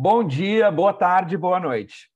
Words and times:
Bom 0.00 0.22
dia, 0.22 0.70
boa 0.70 0.92
tarde, 0.92 1.36
boa 1.36 1.58
noite. 1.58 2.08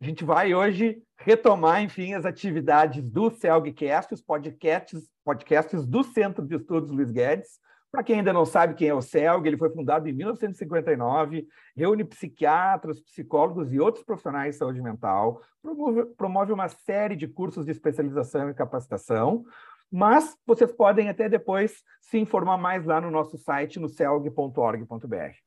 A 0.00 0.04
gente 0.04 0.24
vai 0.24 0.52
hoje 0.52 1.00
retomar, 1.16 1.80
enfim, 1.80 2.14
as 2.14 2.24
atividades 2.24 3.00
do 3.00 3.30
CELGcast, 3.30 4.12
os 4.12 4.20
podcasts, 4.20 5.08
podcasts 5.24 5.86
do 5.86 6.02
Centro 6.02 6.44
de 6.44 6.56
Estudos 6.56 6.90
Luiz 6.90 7.12
Guedes. 7.12 7.60
Para 7.92 8.02
quem 8.02 8.18
ainda 8.18 8.32
não 8.32 8.44
sabe 8.44 8.74
quem 8.74 8.88
é 8.88 8.92
o 8.92 9.00
CELG, 9.00 9.46
ele 9.46 9.56
foi 9.56 9.70
fundado 9.70 10.08
em 10.08 10.12
1959, 10.12 11.46
reúne 11.76 12.02
psiquiatras, 12.02 13.00
psicólogos 13.00 13.72
e 13.72 13.78
outros 13.78 14.04
profissionais 14.04 14.54
de 14.54 14.58
saúde 14.58 14.82
mental, 14.82 15.40
promove, 15.62 16.06
promove 16.16 16.52
uma 16.52 16.68
série 16.68 17.14
de 17.14 17.28
cursos 17.28 17.64
de 17.64 17.70
especialização 17.70 18.50
e 18.50 18.54
capacitação, 18.54 19.44
mas 19.88 20.36
vocês 20.44 20.72
podem 20.72 21.08
até 21.08 21.28
depois 21.28 21.84
se 22.00 22.18
informar 22.18 22.58
mais 22.58 22.84
lá 22.84 23.00
no 23.00 23.12
nosso 23.12 23.38
site, 23.38 23.78
no 23.78 23.88
celg.org.br. 23.88 25.45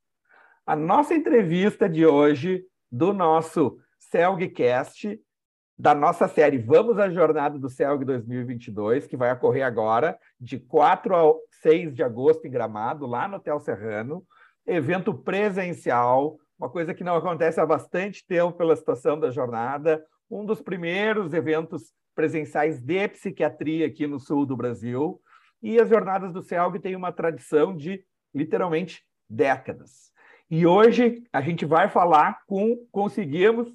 A 0.69 0.75
nossa 0.75 1.15
entrevista 1.15 1.89
de 1.89 2.05
hoje, 2.05 2.63
do 2.91 3.11
nosso 3.11 3.79
CELGcast, 3.97 5.19
da 5.75 5.95
nossa 5.95 6.27
série 6.27 6.59
Vamos 6.59 6.99
à 6.99 7.09
Jornada 7.09 7.57
do 7.57 7.67
CELG 7.67 8.05
2022, 8.05 9.07
que 9.07 9.17
vai 9.17 9.33
ocorrer 9.33 9.65
agora, 9.65 10.15
de 10.39 10.59
4 10.59 11.15
a 11.15 11.33
6 11.63 11.95
de 11.95 12.03
agosto 12.03 12.45
em 12.45 12.51
Gramado, 12.51 13.07
lá 13.07 13.27
no 13.27 13.37
Hotel 13.37 13.59
Serrano. 13.59 14.23
Evento 14.63 15.11
presencial, 15.11 16.37
uma 16.59 16.69
coisa 16.69 16.93
que 16.93 17.03
não 17.03 17.15
acontece 17.15 17.59
há 17.59 17.65
bastante 17.65 18.23
tempo 18.23 18.55
pela 18.55 18.75
situação 18.75 19.19
da 19.19 19.31
jornada. 19.31 20.05
Um 20.29 20.45
dos 20.45 20.61
primeiros 20.61 21.33
eventos 21.33 21.91
presenciais 22.13 22.79
de 22.79 23.07
psiquiatria 23.07 23.87
aqui 23.87 24.05
no 24.05 24.19
sul 24.19 24.45
do 24.45 24.55
Brasil. 24.55 25.19
E 25.63 25.79
as 25.79 25.89
jornadas 25.89 26.31
do 26.31 26.43
CELG 26.43 26.77
têm 26.77 26.95
uma 26.95 27.11
tradição 27.11 27.75
de, 27.75 28.05
literalmente, 28.31 29.03
décadas. 29.27 30.09
E 30.49 30.65
hoje 30.65 31.23
a 31.31 31.41
gente 31.41 31.65
vai 31.65 31.87
falar 31.89 32.39
com, 32.47 32.77
conseguimos, 32.91 33.69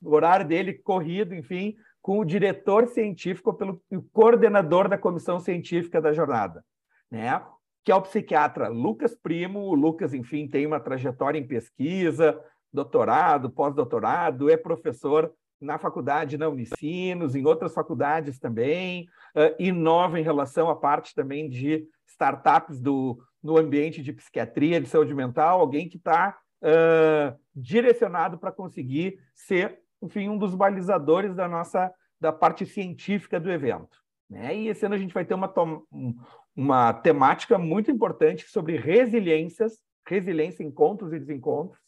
o 0.00 0.14
horário 0.14 0.46
dele 0.46 0.74
corrido, 0.74 1.34
enfim, 1.34 1.74
com 2.00 2.18
o 2.18 2.24
diretor 2.24 2.86
científico, 2.88 3.54
pelo 3.54 3.80
o 3.90 4.02
coordenador 4.12 4.88
da 4.88 4.98
comissão 4.98 5.38
científica 5.38 6.00
da 6.00 6.12
jornada, 6.12 6.64
né? 7.10 7.42
que 7.84 7.90
é 7.90 7.94
o 7.94 8.02
psiquiatra 8.02 8.68
Lucas 8.68 9.14
Primo. 9.14 9.60
O 9.60 9.74
Lucas, 9.74 10.14
enfim, 10.14 10.46
tem 10.46 10.66
uma 10.66 10.80
trajetória 10.80 11.38
em 11.38 11.46
pesquisa, 11.46 12.38
doutorado, 12.72 13.50
pós-doutorado, 13.50 14.50
é 14.50 14.56
professor 14.56 15.32
na 15.60 15.78
faculdade 15.78 16.36
na 16.36 16.48
Unicinos, 16.48 17.36
em 17.36 17.46
outras 17.46 17.72
faculdades 17.72 18.38
também, 18.38 19.06
uh, 19.36 19.54
inova 19.60 20.18
em 20.18 20.24
relação 20.24 20.68
à 20.68 20.74
parte 20.74 21.14
também 21.14 21.48
de 21.48 21.86
startups 22.06 22.80
do, 22.80 23.18
no 23.42 23.58
ambiente 23.58 24.02
de 24.02 24.12
psiquiatria, 24.12 24.80
de 24.80 24.88
saúde 24.88 25.14
mental, 25.14 25.60
alguém 25.60 25.88
que 25.88 25.96
está 25.96 26.38
uh, 26.62 27.38
direcionado 27.54 28.38
para 28.38 28.52
conseguir 28.52 29.18
ser, 29.34 29.80
enfim, 30.00 30.28
um 30.28 30.38
dos 30.38 30.54
balizadores 30.54 31.34
da 31.34 31.48
nossa 31.48 31.92
da 32.20 32.32
parte 32.32 32.64
científica 32.64 33.40
do 33.40 33.50
evento. 33.50 34.00
Né? 34.30 34.56
E 34.56 34.68
esse 34.68 34.86
ano 34.86 34.94
a 34.94 34.98
gente 34.98 35.12
vai 35.12 35.24
ter 35.24 35.34
uma, 35.34 35.52
uma 36.54 36.92
temática 36.92 37.58
muito 37.58 37.90
importante 37.90 38.48
sobre 38.48 38.76
resiliências, 38.76 39.80
resiliência, 40.06 40.62
encontros 40.62 41.12
e 41.12 41.18
desencontros, 41.18 41.80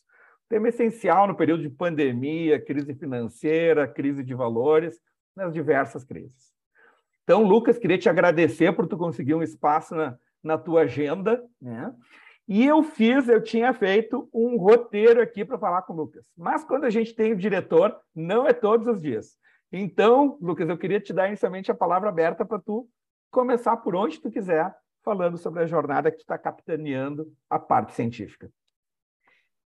tema 0.48 0.68
essencial 0.68 1.26
no 1.28 1.36
período 1.36 1.62
de 1.62 1.70
pandemia, 1.70 2.60
crise 2.60 2.94
financeira, 2.94 3.86
crise 3.86 4.24
de 4.24 4.34
valores, 4.34 5.00
nas 5.34 5.52
diversas 5.52 6.04
crises. 6.04 6.52
Então, 7.22 7.42
Lucas, 7.42 7.78
queria 7.78 7.98
te 7.98 8.08
agradecer 8.08 8.72
por 8.74 8.86
tu 8.86 8.96
conseguir 8.96 9.34
um 9.34 9.42
espaço 9.42 9.94
na, 9.94 10.18
na 10.44 10.58
tua 10.58 10.82
agenda, 10.82 11.42
né? 11.60 11.92
E 12.46 12.64
eu 12.64 12.82
fiz, 12.82 13.26
eu 13.26 13.42
tinha 13.42 13.72
feito 13.72 14.28
um 14.32 14.58
roteiro 14.58 15.20
aqui 15.20 15.44
para 15.44 15.58
falar 15.58 15.82
com 15.82 15.94
o 15.94 15.96
Lucas. 15.96 16.26
Mas 16.36 16.62
quando 16.62 16.84
a 16.84 16.90
gente 16.90 17.14
tem 17.14 17.32
o 17.32 17.36
diretor, 17.36 17.98
não 18.14 18.46
é 18.46 18.52
todos 18.52 18.86
os 18.86 19.00
dias. 19.00 19.38
Então, 19.72 20.38
Lucas, 20.40 20.68
eu 20.68 20.76
queria 20.76 21.00
te 21.00 21.12
dar 21.12 21.26
inicialmente 21.26 21.70
a 21.70 21.74
palavra 21.74 22.10
aberta 22.10 22.44
para 22.44 22.58
tu 22.58 22.86
começar 23.30 23.78
por 23.78 23.96
onde 23.96 24.20
tu 24.20 24.30
quiser, 24.30 24.72
falando 25.02 25.38
sobre 25.38 25.62
a 25.62 25.66
jornada 25.66 26.10
que 26.10 26.18
tu 26.18 26.20
está 26.20 26.38
capitaneando 26.38 27.32
a 27.48 27.58
parte 27.58 27.94
científica. 27.94 28.50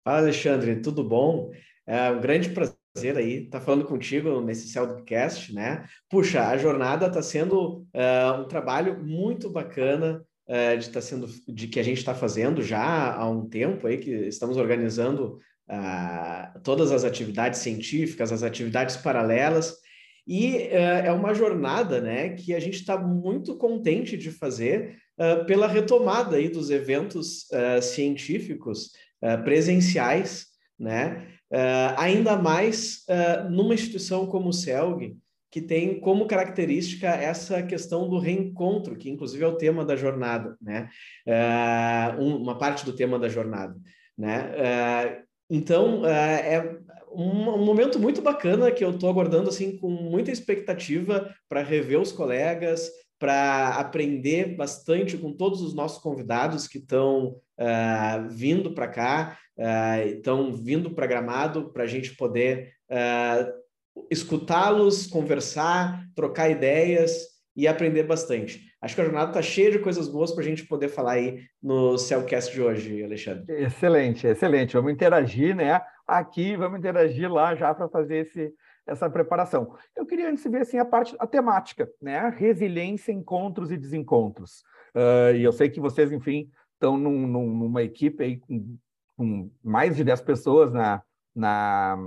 Fala, 0.04 0.18
Alexandre, 0.20 0.82
tudo 0.82 1.04
bom? 1.04 1.52
É 1.86 2.10
um 2.12 2.20
grande 2.20 2.50
prazer 2.50 3.18
aí 3.18 3.46
estar 3.46 3.62
falando 3.62 3.86
contigo 3.86 4.42
nesse 4.42 4.68
Celdcast, 4.70 5.54
né? 5.54 5.86
Puxa, 6.10 6.48
a 6.48 6.58
jornada 6.58 7.08
está 7.08 7.22
sendo 7.22 7.82
uh, 7.94 8.42
um 8.42 8.48
trabalho 8.48 9.04
muito 9.04 9.50
bacana, 9.50 10.26
uh, 10.48 10.78
de, 10.78 10.90
tá 10.90 11.02
sendo, 11.02 11.28
de 11.48 11.68
que 11.68 11.80
a 11.80 11.84
gente 11.84 11.98
está 11.98 12.14
fazendo 12.14 12.62
já 12.62 13.14
há 13.14 13.30
um 13.30 13.48
tempo 13.48 13.88
aí, 13.88 13.98
que 13.98 14.12
estamos 14.12 14.58
organizando 14.58 15.40
uh, 15.70 16.60
todas 16.64 16.92
as 16.92 17.04
atividades 17.04 17.60
científicas, 17.60 18.32
as 18.32 18.44
atividades 18.44 18.98
paralelas, 18.98 19.76
e 20.28 20.56
uh, 20.56 21.06
é 21.06 21.12
uma 21.12 21.34
jornada 21.34 22.02
né, 22.02 22.30
que 22.30 22.54
a 22.54 22.60
gente 22.60 22.76
está 22.76 22.98
muito 22.98 23.56
contente 23.58 24.18
de 24.18 24.32
fazer 24.32 24.98
uh, 25.20 25.46
pela 25.46 25.68
retomada 25.68 26.38
aí 26.38 26.50
dos 26.50 26.70
eventos 26.70 27.48
uh, 27.52 27.82
científicos 27.82 28.92
presenciais, 29.44 30.46
né? 30.78 31.28
ainda 31.98 32.36
mais 32.36 33.04
numa 33.50 33.74
instituição 33.74 34.28
como 34.28 34.50
o 34.50 34.54
CELG, 34.54 35.18
que 35.56 35.62
tem 35.62 36.02
como 36.02 36.28
característica 36.28 37.08
essa 37.08 37.64
questão 37.64 38.10
do 38.10 38.20
reencontro, 38.20 38.98
que 38.98 39.10
inclusive 39.10 39.42
é 39.42 39.48
o 39.48 39.56
tema 39.56 39.86
da 39.86 39.96
jornada, 39.96 40.58
né? 40.62 40.90
Uh, 41.26 42.22
uma 42.22 42.58
parte 42.58 42.84
do 42.84 42.92
tema 42.92 43.18
da 43.18 43.30
jornada, 43.30 43.74
né? 44.18 44.52
Uh, 44.52 45.24
então, 45.50 46.06
é 46.06 46.78
um, 47.10 47.52
um, 47.52 47.64
momento 47.64 47.98
muito 47.98 48.22
bacana 48.22 48.70
que 48.70 48.84
eu 48.84 48.90
estou 48.92 49.10
aguardando 49.10 49.48
assim 49.48 49.78
com 49.78 49.90
muita 49.90 50.30
expectativa 50.30 51.34
para 51.48 51.64
rever 51.64 52.02
os 52.02 52.12
colegas, 52.12 52.92
para 53.18 53.78
aprender 53.78 54.58
bastante 54.58 55.18
com 55.18 55.32
todos 55.32 55.62
os 55.62 55.74
nossos 55.74 56.04
convidados 56.04 56.68
que 56.68 56.80
estão 56.80 57.38
vindo 58.32 58.74
para 58.74 58.90
cá, 58.90 59.38
estão 60.06 60.52
vindo 60.52 60.92
para 60.92 61.08
Gramado 61.08 61.72
para 61.72 61.84
a 61.84 61.88
gente 61.88 62.14
poder 62.18 62.74
escutá-los, 64.10 65.08
conversar, 65.08 66.06
trocar 66.16 66.50
ideias 66.50 67.36
e 67.56 67.68
aprender 67.68 68.04
bastante. 68.04 68.66
Acho 68.82 68.96
que 68.96 69.02
a 69.02 69.06
jornada 69.06 69.32
está 69.32 69.42
cheia 69.42 69.72
de 69.72 69.80
coisas 69.80 70.08
boas 70.08 70.32
para 70.32 70.44
a 70.44 70.46
gente 70.46 70.66
poder 70.68 70.90
falar 70.90 71.14
aí 71.14 71.44
no 71.64 71.98
Cellcast 71.98 72.54
de 72.54 72.62
hoje, 72.62 73.04
Alexandre. 73.04 73.64
Excelente, 73.64 74.28
excelente. 74.28 74.74
Vamos 74.74 74.92
interagir, 74.92 75.56
né? 75.56 75.82
Aqui, 76.06 76.56
vamos 76.56 76.80
interagir 76.80 77.32
lá 77.32 77.56
já 77.56 77.74
para 77.74 77.88
fazer 77.88 78.28
esse, 78.28 78.54
essa 78.86 79.10
preparação. 79.10 79.74
Eu 79.96 80.06
queria 80.06 80.30
antes 80.30 80.44
ver 80.44 80.62
assim 80.62 80.78
a 80.78 80.86
parte, 80.86 81.16
a 81.18 81.26
temática, 81.26 81.90
né? 82.02 82.30
Resiliência, 82.38 83.12
encontros 83.12 83.72
e 83.72 83.78
desencontros. 83.78 84.64
Uh, 84.94 85.36
e 85.36 85.44
eu 85.44 85.52
sei 85.52 85.70
que 85.70 85.80
vocês, 85.80 86.12
enfim, 86.12 86.50
estão 86.74 86.98
num, 86.98 87.26
num, 87.26 87.48
numa 87.48 87.82
equipe 87.82 88.24
aí 88.24 88.38
com, 88.38 88.78
com 89.18 89.50
mais 89.64 89.96
de 89.96 90.04
10 90.04 90.22
pessoas 90.22 90.72
na, 90.72 91.02
na 91.34 91.98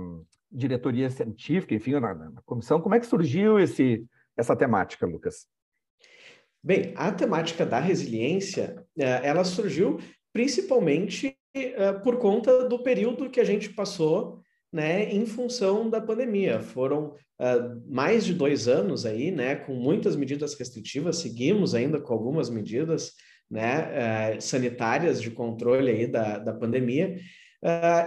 diretoria 0.51 1.09
científica, 1.09 1.73
enfim, 1.75 1.93
na, 1.93 2.13
na, 2.13 2.41
comissão. 2.45 2.81
Como 2.81 2.95
é 2.95 2.99
que 2.99 3.05
surgiu 3.05 3.59
esse, 3.59 4.05
essa 4.35 4.55
temática, 4.55 5.05
Lucas? 5.05 5.47
Bem, 6.61 6.93
a 6.95 7.11
temática 7.11 7.65
da 7.65 7.79
resiliência, 7.79 8.83
é, 8.97 9.27
ela 9.27 9.43
surgiu 9.43 9.99
principalmente 10.33 11.37
é, 11.53 11.93
por 11.93 12.17
conta 12.17 12.67
do 12.67 12.83
período 12.83 13.29
que 13.29 13.39
a 13.39 13.45
gente 13.45 13.69
passou 13.69 14.41
né, 14.71 15.09
em 15.11 15.25
função 15.25 15.89
da 15.89 16.01
pandemia. 16.01 16.59
Foram 16.59 17.15
uh, 17.39 17.81
mais 17.91 18.23
de 18.23 18.33
dois 18.33 18.67
anos 18.67 19.05
aí, 19.05 19.31
né, 19.31 19.55
com 19.55 19.73
muitas 19.73 20.15
medidas 20.15 20.53
restritivas, 20.53 21.17
seguimos 21.17 21.73
ainda 21.73 21.99
com 21.99 22.13
algumas 22.13 22.49
medidas 22.49 23.13
né, 23.49 24.39
sanitárias 24.39 25.19
de 25.19 25.31
controle 25.31 25.89
aí 25.89 26.05
da, 26.05 26.37
da 26.37 26.53
pandemia, 26.53 27.19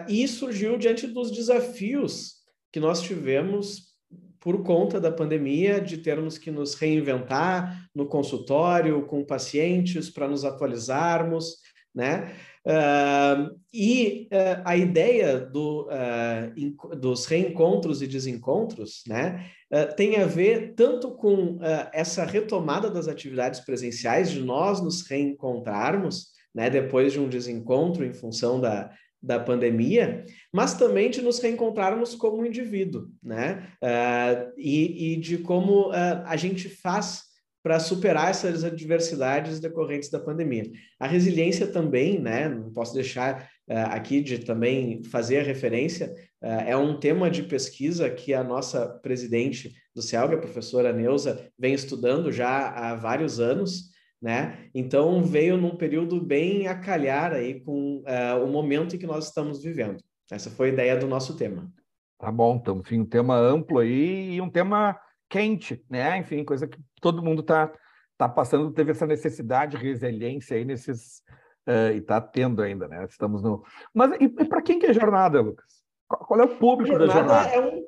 e 0.09 0.29
surgiu 0.29 0.79
diante 0.79 1.05
dos 1.05 1.33
desafios 1.33 2.42
que 2.73 2.81
nós 2.81 3.03
tivemos 3.03 3.93
por 4.41 4.65
conta 4.65 5.01
da 5.01 5.13
pandemia, 5.13 5.81
de 5.81 5.99
termos 5.99 6.37
que 6.37 6.51
nos 6.51 6.75
reinventar 6.75 7.89
no 7.95 8.07
consultório, 8.07 9.07
com 9.07 9.25
pacientes, 9.25 10.11
para 10.11 10.27
nos 10.27 10.45
atualizarmos, 10.45 11.59
né? 11.95 12.35
Uh, 12.65 13.59
e 13.75 14.29
uh, 14.33 14.63
a 14.65 14.77
ideia 14.77 15.39
do, 15.39 15.89
uh, 15.89 16.97
dos 16.97 17.27
reencontros 17.27 18.01
e 18.03 18.07
desencontros 18.07 19.03
né, 19.09 19.51
tem 19.97 20.17
a 20.17 20.27
ver 20.27 20.75
tanto 20.75 21.11
com 21.17 21.59
essa 21.93 22.25
retomada 22.25 22.91
das 22.91 23.09
atividades 23.09 23.61
presenciais, 23.61 24.31
de 24.31 24.41
nós 24.41 24.83
nos 24.83 25.03
reencontrarmos 25.09 26.29
né, 26.55 26.69
depois 26.69 27.15
de 27.15 27.19
um 27.19 27.29
desencontro 27.29 28.05
em 28.05 28.13
função 28.13 28.61
da, 28.61 28.91
da 29.23 29.39
pandemia, 29.39 30.25
mas 30.53 30.75
também 30.75 31.09
de 31.09 31.23
nos 31.23 31.39
reencontrarmos 31.39 32.15
como 32.15 32.45
indivíduo, 32.45 33.09
né? 33.23 33.69
Uh, 33.81 34.53
e, 34.57 35.13
e, 35.13 35.17
de 35.17 35.39
como 35.39 35.91
uh, 35.91 36.25
a 36.25 36.37
gente 36.37 36.69
faz 36.69 37.23
para 37.63 37.79
superar 37.79 38.31
essas 38.31 38.65
adversidades 38.65 39.61
decorrentes 39.61 40.11
da 40.11 40.19
pandemia. 40.19 40.65
A 40.99 41.07
resiliência 41.07 41.67
também, 41.67 42.19
né? 42.19 42.49
Não 42.49 42.73
posso 42.73 42.93
deixar 42.93 43.49
aqui 43.69 44.21
de 44.21 44.41
também 44.41 45.05
fazer 45.05 45.39
a 45.39 45.43
referência, 45.45 46.13
é 46.43 46.77
um 46.77 46.99
tema 46.99 47.31
de 47.31 47.45
pesquisa 47.45 48.11
que 48.11 48.35
a 48.35 48.43
nossa 48.43 48.87
presidente 49.01 49.73
do 49.95 50.03
CELG, 50.03 50.35
a 50.35 50.39
professora 50.39 50.93
Neuza, 50.93 51.49
vem 51.57 51.73
estudando 51.73 52.33
já 52.33 52.69
há 52.71 52.97
vários 52.97 53.39
anos, 53.39 53.92
né? 54.23 54.71
Então 54.73 55.23
veio 55.25 55.57
num 55.57 55.77
período 55.77 56.21
bem 56.21 56.69
a 56.69 56.79
calhar 56.79 57.33
aí 57.33 57.61
com 57.61 58.05
o 58.43 58.47
momento 58.47 58.95
em 58.95 58.99
que 58.99 59.07
nós 59.07 59.27
estamos 59.27 59.63
vivendo. 59.63 59.99
Essa 60.31 60.49
foi 60.49 60.71
a 60.71 60.73
ideia 60.73 60.97
do 60.97 61.09
nosso 61.09 61.37
tema. 61.37 61.71
Tá 62.19 62.31
bom, 62.31 62.55
então, 62.55 62.79
enfim, 62.79 63.01
um 63.01 63.05
tema 63.05 63.37
amplo 63.37 63.81
aí 63.81 64.35
e 64.35 64.41
um 64.41 64.49
tema 64.49 64.97
quente, 65.29 65.85
né? 65.91 66.17
Enfim, 66.19 66.45
coisa 66.45 66.69
que 66.69 66.79
todo 67.01 67.23
mundo 67.23 67.41
está 67.41 67.73
tá 68.17 68.29
passando, 68.29 68.73
teve 68.73 68.93
essa 68.93 69.07
necessidade, 69.07 69.77
resiliência 69.77 70.57
aí 70.57 70.65
nesses 70.65 71.23
uh, 71.67 71.93
e 71.93 71.99
está 71.99 72.21
tendo 72.21 72.63
ainda, 72.63 72.87
né? 72.87 73.05
Estamos 73.09 73.43
no. 73.43 73.65
Mas 73.93 74.13
e, 74.21 74.25
e 74.25 74.45
para 74.45 74.63
quem 74.63 74.79
que 74.79 74.87
é 74.87 74.93
jornada, 74.93 75.41
Lucas? 75.41 75.83
Qual, 76.09 76.25
qual 76.25 76.41
é 76.41 76.45
o 76.45 76.57
público 76.57 76.97
jornada 76.97 77.13
da 77.13 77.43
jornada? 77.43 77.49
É 77.51 77.61
um... 77.61 77.85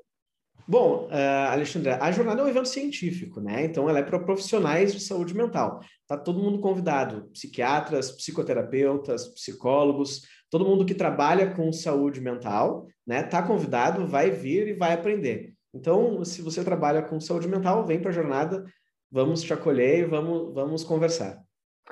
Bom, 0.66 1.08
uh, 1.10 1.50
Alexandre, 1.50 1.90
a 1.90 2.10
jornada 2.10 2.40
é 2.40 2.44
um 2.44 2.48
evento 2.48 2.68
científico, 2.68 3.40
né? 3.40 3.64
Então 3.64 3.88
ela 3.88 3.98
é 3.98 4.02
para 4.02 4.18
profissionais 4.18 4.94
de 4.94 5.00
saúde 5.00 5.34
mental. 5.34 5.80
Tá 6.06 6.16
todo 6.16 6.42
mundo 6.42 6.58
convidado, 6.58 7.28
psiquiatras, 7.32 8.10
psicoterapeutas, 8.12 9.28
psicólogos, 9.34 10.22
todo 10.50 10.64
mundo 10.64 10.86
que 10.86 10.94
trabalha 10.94 11.50
com 11.50 11.70
saúde 11.72 12.20
mental, 12.20 12.86
né? 13.06 13.22
Tá 13.22 13.42
convidado, 13.42 14.06
vai 14.06 14.30
vir 14.30 14.68
e 14.68 14.72
vai 14.72 14.94
aprender. 14.94 15.52
Então, 15.74 16.24
se 16.24 16.40
você 16.40 16.64
trabalha 16.64 17.02
com 17.02 17.20
saúde 17.20 17.48
mental, 17.48 17.84
vem 17.84 18.00
para 18.00 18.10
a 18.10 18.14
jornada, 18.14 18.64
vamos 19.10 19.42
te 19.42 19.52
acolher 19.52 20.00
e 20.00 20.04
vamos, 20.04 20.54
vamos 20.54 20.84
conversar. 20.84 21.42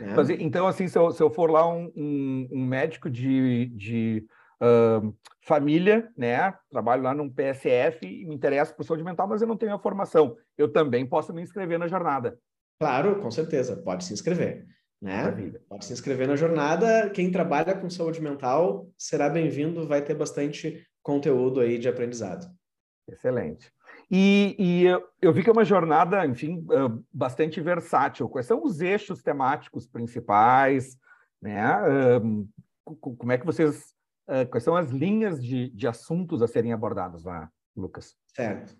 Né? 0.00 0.14
Então, 0.40 0.66
assim, 0.66 0.88
se 0.88 0.98
eu, 0.98 1.10
se 1.10 1.22
eu 1.22 1.30
for 1.30 1.50
lá 1.50 1.69
um, 1.69 1.92
um, 1.94 2.48
um 2.52 2.64
médico 2.64 3.10
de, 3.10 3.66
de 3.66 4.24
uh, 4.62 5.14
família, 5.44 6.08
né, 6.16 6.54
trabalho 6.70 7.02
lá 7.02 7.12
num 7.12 7.28
PSF 7.28 8.06
e 8.06 8.24
me 8.24 8.34
interesso 8.34 8.74
por 8.74 8.84
saúde 8.84 9.02
mental, 9.02 9.26
mas 9.28 9.42
eu 9.42 9.48
não 9.48 9.56
tenho 9.56 9.74
a 9.74 9.78
formação, 9.78 10.36
eu 10.56 10.72
também 10.72 11.04
posso 11.04 11.34
me 11.34 11.42
inscrever 11.42 11.78
na 11.78 11.88
jornada. 11.88 12.38
Claro, 12.80 13.20
com 13.20 13.30
certeza, 13.30 13.76
pode 13.76 14.04
se 14.04 14.12
inscrever. 14.12 14.66
Né? 15.00 15.32
Pode 15.68 15.84
se 15.84 15.92
inscrever 15.92 16.28
na 16.28 16.36
jornada. 16.36 17.10
Quem 17.10 17.28
trabalha 17.30 17.76
com 17.76 17.90
saúde 17.90 18.22
mental 18.22 18.88
será 18.96 19.28
bem-vindo, 19.28 19.86
vai 19.86 20.00
ter 20.00 20.14
bastante 20.14 20.86
conteúdo 21.02 21.60
aí 21.60 21.76
de 21.76 21.88
aprendizado. 21.88 22.46
Excelente. 23.08 23.72
E, 24.08 24.54
e 24.58 24.84
eu, 24.84 25.02
eu, 25.20 25.32
vi 25.32 25.42
que 25.42 25.50
é 25.50 25.52
uma 25.52 25.64
jornada, 25.64 26.24
enfim, 26.24 26.64
bastante 27.12 27.60
versátil. 27.60 28.28
Quais 28.28 28.46
são 28.46 28.62
os 28.62 28.80
eixos 28.80 29.22
temáticos 29.22 29.88
principais? 29.88 30.96
Né? 31.40 31.60
Como 32.84 33.32
é 33.32 33.38
que 33.38 33.46
vocês. 33.46 33.92
Quais 34.50 34.64
são 34.64 34.76
as 34.76 34.90
linhas 34.90 35.42
de, 35.42 35.69
de 35.70 35.86
assuntos 35.86 36.42
a 36.42 36.46
serem 36.46 36.72
abordados 36.72 37.24
lá, 37.24 37.50
Lucas? 37.76 38.14
Certo. 38.34 38.74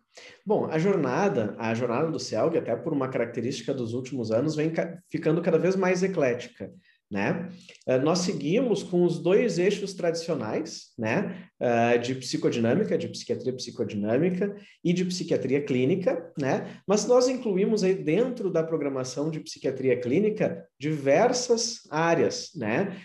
Bom, 0.47 0.67
a 0.67 0.79
jornada, 0.79 1.55
a 1.59 1.75
jornada 1.75 2.11
do 2.11 2.19
CELG, 2.19 2.59
até 2.59 2.75
por 2.77 2.93
uma 2.93 3.09
característica 3.09 3.75
dos 3.75 3.93
últimos 3.93 4.31
anos, 4.31 4.55
vem 4.55 4.73
ficando 5.11 5.43
cada 5.43 5.59
vez 5.59 5.75
mais 5.77 6.03
eclética 6.03 6.71
né? 7.13 7.51
Uh, 7.87 8.03
nós 8.03 8.21
seguimos 8.21 8.83
com 8.83 9.05
os 9.05 9.19
dois 9.19 9.59
eixos 9.59 9.93
tradicionais, 9.93 10.95
né? 10.99 11.47
Uh, 11.61 11.99
de 11.99 12.15
psicodinâmica, 12.15 12.97
de 12.97 13.07
psiquiatria 13.07 13.53
psicodinâmica 13.53 14.57
e 14.83 14.95
de 14.95 15.05
psiquiatria 15.05 15.63
clínica, 15.63 16.33
né? 16.41 16.81
Mas 16.89 17.07
nós 17.07 17.29
incluímos 17.29 17.85
aí 17.85 17.95
dentro 17.95 18.51
da 18.51 18.65
programação 18.65 19.31
de 19.31 19.41
psiquiatria 19.41 20.01
clínica 20.01 20.67
diversas 20.81 21.81
áreas, 21.91 22.51
né? 22.57 22.97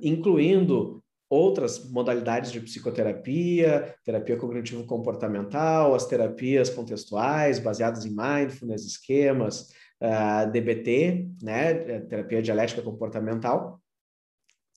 Incluindo 0.00 1.02
outras 1.32 1.90
modalidades 1.90 2.52
de 2.52 2.60
psicoterapia, 2.60 3.94
terapia 4.04 4.36
cognitivo-comportamental, 4.36 5.94
as 5.94 6.04
terapias 6.04 6.68
contextuais 6.68 7.58
baseadas 7.58 8.04
em 8.04 8.14
mindfulness, 8.14 8.84
esquemas, 8.84 9.62
uh, 10.02 10.04
ah, 10.04 10.44
DBT, 10.44 11.30
né, 11.42 12.00
terapia 12.00 12.42
dialética 12.42 12.82
comportamental, 12.82 13.80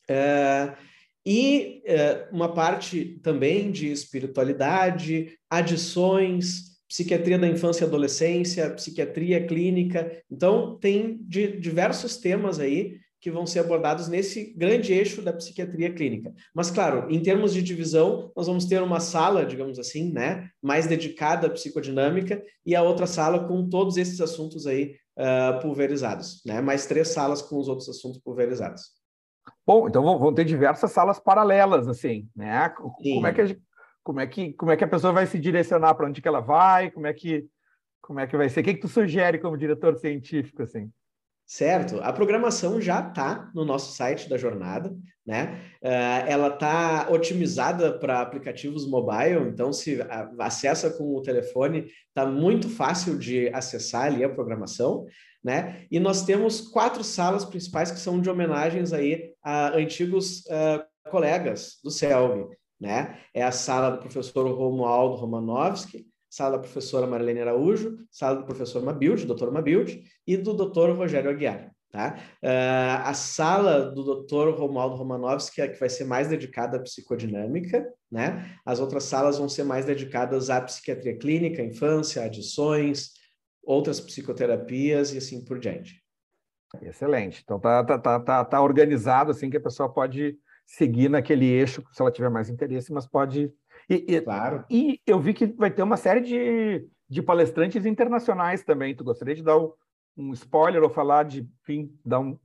uh, 0.09 0.73
e 1.25 1.83
uh, 1.87 2.33
uma 2.33 2.53
parte 2.53 3.19
também 3.21 3.69
de 3.69 3.91
espiritualidade, 3.91 5.37
adições, 5.49 6.79
psiquiatria 6.87 7.37
da 7.37 7.49
infância 7.49 7.83
e 7.83 7.87
adolescência, 7.87 8.69
psiquiatria 8.69 9.45
clínica. 9.45 10.09
Então, 10.31 10.77
tem 10.77 11.17
de, 11.23 11.59
diversos 11.59 12.15
temas 12.15 12.61
aí 12.61 13.03
que 13.25 13.31
vão 13.31 13.43
ser 13.43 13.57
abordados 13.57 14.07
nesse 14.07 14.53
grande 14.53 14.93
eixo 14.93 15.19
da 15.19 15.33
psiquiatria 15.33 15.91
clínica. 15.91 16.31
Mas, 16.53 16.69
claro, 16.69 17.09
em 17.09 17.19
termos 17.19 17.55
de 17.55 17.63
divisão, 17.63 18.31
nós 18.37 18.45
vamos 18.45 18.65
ter 18.65 18.83
uma 18.83 18.99
sala, 18.99 19.43
digamos 19.43 19.79
assim, 19.79 20.13
né, 20.13 20.47
mais 20.61 20.85
dedicada 20.85 21.47
à 21.47 21.49
psicodinâmica 21.49 22.39
e 22.63 22.75
a 22.75 22.83
outra 22.83 23.07
sala 23.07 23.47
com 23.47 23.67
todos 23.67 23.97
esses 23.97 24.21
assuntos 24.21 24.67
aí 24.67 24.95
uh, 25.17 25.59
pulverizados, 25.59 26.43
né? 26.45 26.61
Mais 26.61 26.85
três 26.85 27.07
salas 27.07 27.41
com 27.41 27.57
os 27.57 27.67
outros 27.67 27.89
assuntos 27.89 28.19
pulverizados. 28.19 28.91
Bom, 29.65 29.87
então 29.87 30.03
vão 30.19 30.31
ter 30.31 30.45
diversas 30.45 30.91
salas 30.91 31.19
paralelas, 31.19 31.87
assim, 31.87 32.29
né? 32.35 32.69
Como 32.69 33.25
é 33.25 33.33
que 33.33 33.59
como 34.03 34.19
é 34.19 34.27
que 34.27 34.53
como 34.53 34.71
é 34.71 34.77
que 34.77 34.83
a 34.83 34.87
pessoa 34.87 35.11
vai 35.11 35.25
se 35.25 35.39
direcionar 35.39 35.95
para 35.95 36.05
onde 36.05 36.21
que 36.21 36.27
ela 36.27 36.41
vai? 36.41 36.91
Como 36.91 37.07
é 37.07 37.13
que 37.13 37.43
como 38.03 38.19
é 38.19 38.27
que 38.27 38.37
vai 38.37 38.49
ser? 38.49 38.59
O 38.59 38.63
que, 38.63 38.75
que 38.75 38.81
tu 38.81 38.87
sugere 38.87 39.39
como 39.39 39.57
diretor 39.57 39.95
científico, 39.95 40.61
assim? 40.61 40.91
Certo, 41.47 41.99
a 42.01 42.11
programação 42.11 42.81
já 42.81 43.07
está 43.07 43.51
no 43.53 43.63
nosso 43.63 43.95
site 43.95 44.27
da 44.27 44.35
jornada, 44.35 44.91
né? 45.23 45.61
Uh, 45.79 46.27
ela 46.27 46.47
está 46.47 47.07
otimizada 47.11 47.99
para 47.99 48.19
aplicativos 48.19 48.87
mobile, 48.87 49.47
então 49.49 49.71
se 49.71 49.99
acessa 50.39 50.89
com 50.89 51.15
o 51.15 51.21
telefone, 51.21 51.85
está 52.07 52.25
muito 52.25 52.67
fácil 52.67 53.19
de 53.19 53.47
acessar 53.49 54.05
ali 54.05 54.23
a 54.23 54.29
programação, 54.29 55.05
né? 55.43 55.85
E 55.91 55.99
nós 55.99 56.23
temos 56.23 56.61
quatro 56.61 57.03
salas 57.03 57.45
principais 57.45 57.91
que 57.91 57.99
são 57.99 58.19
de 58.19 58.27
homenagens 58.27 58.91
aí 58.91 59.31
a 59.43 59.77
antigos 59.77 60.39
uh, 60.47 60.83
colegas 61.11 61.77
do 61.83 61.91
CELV, 61.91 62.49
né? 62.81 63.19
É 63.35 63.43
a 63.43 63.51
sala 63.51 63.91
do 63.91 63.99
professor 63.99 64.49
Romualdo 64.49 65.15
Romanovski, 65.15 66.07
sala 66.35 66.57
da 66.57 66.59
professora 66.59 67.07
Marilene 67.07 67.39
Araújo, 67.39 67.97
sala 68.11 68.35
do 68.35 68.45
professor 68.45 68.83
Mabilde, 68.83 69.25
doutor 69.25 69.51
Mabilde, 69.51 70.03
e 70.27 70.35
do 70.35 70.53
doutor 70.53 70.93
Rogério 70.93 71.29
Aguiar. 71.29 71.71
Tá? 71.89 72.19
Uh, 72.43 73.07
a 73.07 73.13
sala 73.13 73.89
do 73.89 74.03
doutor 74.03 74.53
Romualdo 74.53 74.97
Romanovski 74.97 75.61
é 75.61 75.69
que 75.69 75.79
vai 75.79 75.87
ser 75.87 76.03
mais 76.03 76.27
dedicada 76.27 76.75
à 76.75 76.81
psicodinâmica, 76.81 77.89
né? 78.11 78.53
As 78.65 78.81
outras 78.81 79.05
salas 79.05 79.37
vão 79.37 79.47
ser 79.47 79.63
mais 79.63 79.85
dedicadas 79.85 80.49
à 80.49 80.59
psiquiatria 80.59 81.17
clínica, 81.17 81.63
infância, 81.63 82.21
adições, 82.21 83.11
outras 83.63 84.01
psicoterapias 84.01 85.13
e 85.13 85.17
assim 85.17 85.41
por 85.45 85.57
diante. 85.57 86.03
Excelente. 86.81 87.41
Então 87.45 87.61
tá, 87.61 87.81
tá, 87.81 87.97
tá, 87.97 88.19
tá, 88.19 88.43
tá 88.43 88.61
organizado 88.61 89.31
assim 89.31 89.49
que 89.49 89.55
a 89.55 89.61
pessoa 89.61 89.87
pode 89.87 90.37
seguir 90.65 91.09
naquele 91.09 91.45
eixo 91.45 91.81
se 91.93 92.01
ela 92.01 92.11
tiver 92.11 92.29
mais 92.29 92.49
interesse, 92.49 92.91
mas 92.91 93.07
pode 93.07 93.49
e, 93.89 94.21
claro. 94.21 94.65
E 94.69 94.99
eu 95.05 95.19
vi 95.19 95.33
que 95.33 95.45
vai 95.45 95.71
ter 95.71 95.83
uma 95.83 95.97
série 95.97 96.21
de, 96.21 96.87
de 97.09 97.21
palestrantes 97.21 97.85
internacionais 97.85 98.63
também. 98.63 98.95
Tu 98.95 99.03
gostaria 99.03 99.35
de 99.35 99.43
dar 99.43 99.57
um 100.17 100.33
spoiler 100.33 100.81
ou 100.81 100.89
falar 100.89 101.23
de, 101.23 101.47
enfim, 101.61 101.91
dar 102.03 102.19
um, 102.19 102.37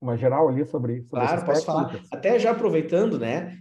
uma 0.00 0.16
geral 0.16 0.48
ali 0.48 0.64
sobre, 0.66 1.02
sobre 1.04 1.24
claro 1.24 1.46
posso 1.46 1.64
falar 1.64 2.00
até 2.10 2.36
já 2.36 2.50
aproveitando 2.50 3.20
né 3.20 3.60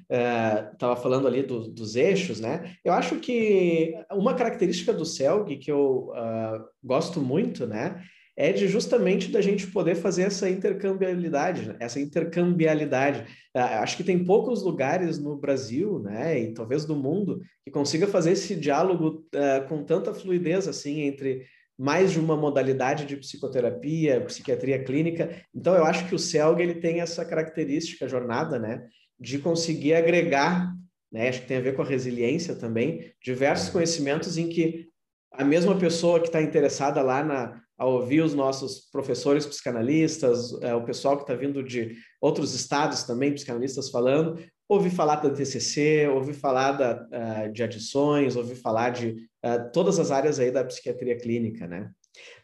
estava 0.73 0.93
uh, 0.93 1.01
falando 1.01 1.27
ali 1.27 1.43
do, 1.43 1.67
dos 1.67 1.95
eixos 1.95 2.39
né 2.39 2.75
eu 2.83 2.91
acho 2.93 3.17
que 3.17 3.93
uma 4.11 4.33
característica 4.33 4.91
do 4.91 5.05
Celg 5.05 5.55
que 5.57 5.71
eu 5.71 6.09
uh, 6.09 6.65
gosto 6.83 7.21
muito 7.21 7.67
né 7.67 8.03
é 8.41 8.51
de 8.51 8.67
justamente 8.67 9.29
da 9.31 9.39
gente 9.39 9.67
poder 9.67 9.93
fazer 9.93 10.23
essa 10.23 10.49
intercambiabilidade, 10.49 11.67
né? 11.67 11.75
essa 11.79 11.99
intercambialidade. 11.99 13.21
Uh, 13.55 13.59
acho 13.83 13.95
que 13.95 14.03
tem 14.03 14.25
poucos 14.25 14.63
lugares 14.63 15.19
no 15.19 15.37
Brasil, 15.37 15.99
né, 15.99 16.39
e 16.39 16.51
talvez 16.51 16.83
do 16.83 16.95
mundo, 16.95 17.39
que 17.63 17.69
consiga 17.69 18.07
fazer 18.07 18.31
esse 18.31 18.55
diálogo 18.55 19.23
uh, 19.35 19.67
com 19.69 19.83
tanta 19.83 20.11
fluidez 20.11 20.67
assim 20.67 21.01
entre 21.01 21.45
mais 21.77 22.11
de 22.11 22.19
uma 22.19 22.35
modalidade 22.35 23.05
de 23.05 23.15
psicoterapia, 23.15 24.21
psiquiatria 24.21 24.83
clínica. 24.83 25.29
Então, 25.53 25.75
eu 25.75 25.85
acho 25.85 26.07
que 26.07 26.15
o 26.15 26.19
CELG 26.19 26.63
ele 26.63 26.75
tem 26.75 26.99
essa 26.99 27.23
característica, 27.23 28.07
jornada, 28.07 28.57
né, 28.57 28.87
de 29.19 29.37
conseguir 29.37 29.93
agregar, 29.93 30.73
né, 31.11 31.29
acho 31.29 31.41
que 31.41 31.47
tem 31.47 31.57
a 31.57 31.61
ver 31.61 31.75
com 31.75 31.83
a 31.83 31.87
resiliência 31.87 32.55
também, 32.55 33.13
diversos 33.23 33.69
é. 33.69 33.71
conhecimentos 33.71 34.35
em 34.35 34.49
que 34.49 34.87
a 35.31 35.45
mesma 35.45 35.77
pessoa 35.77 36.19
que 36.19 36.27
está 36.27 36.41
interessada 36.41 37.03
lá 37.03 37.23
na, 37.23 37.61
a 37.81 37.85
ouvir 37.87 38.21
os 38.21 38.35
nossos 38.35 38.81
professores 38.91 39.43
psicanalistas, 39.43 40.53
é, 40.61 40.75
o 40.75 40.83
pessoal 40.83 41.17
que 41.17 41.23
está 41.23 41.33
vindo 41.33 41.63
de 41.63 41.95
outros 42.21 42.53
estados 42.53 43.01
também, 43.01 43.33
psicanalistas 43.33 43.89
falando, 43.89 44.39
ouvi 44.69 44.91
falar 44.91 45.15
da 45.15 45.31
TCC, 45.31 46.07
ouvi 46.07 46.31
falar 46.31 46.73
da, 46.73 47.07
uh, 47.47 47.51
de 47.51 47.63
adições, 47.63 48.35
ouvi 48.35 48.53
falar 48.53 48.91
de 48.91 49.27
uh, 49.43 49.71
todas 49.73 49.97
as 49.97 50.11
áreas 50.11 50.39
aí 50.39 50.51
da 50.51 50.63
psiquiatria 50.63 51.17
clínica, 51.17 51.65
né? 51.65 51.89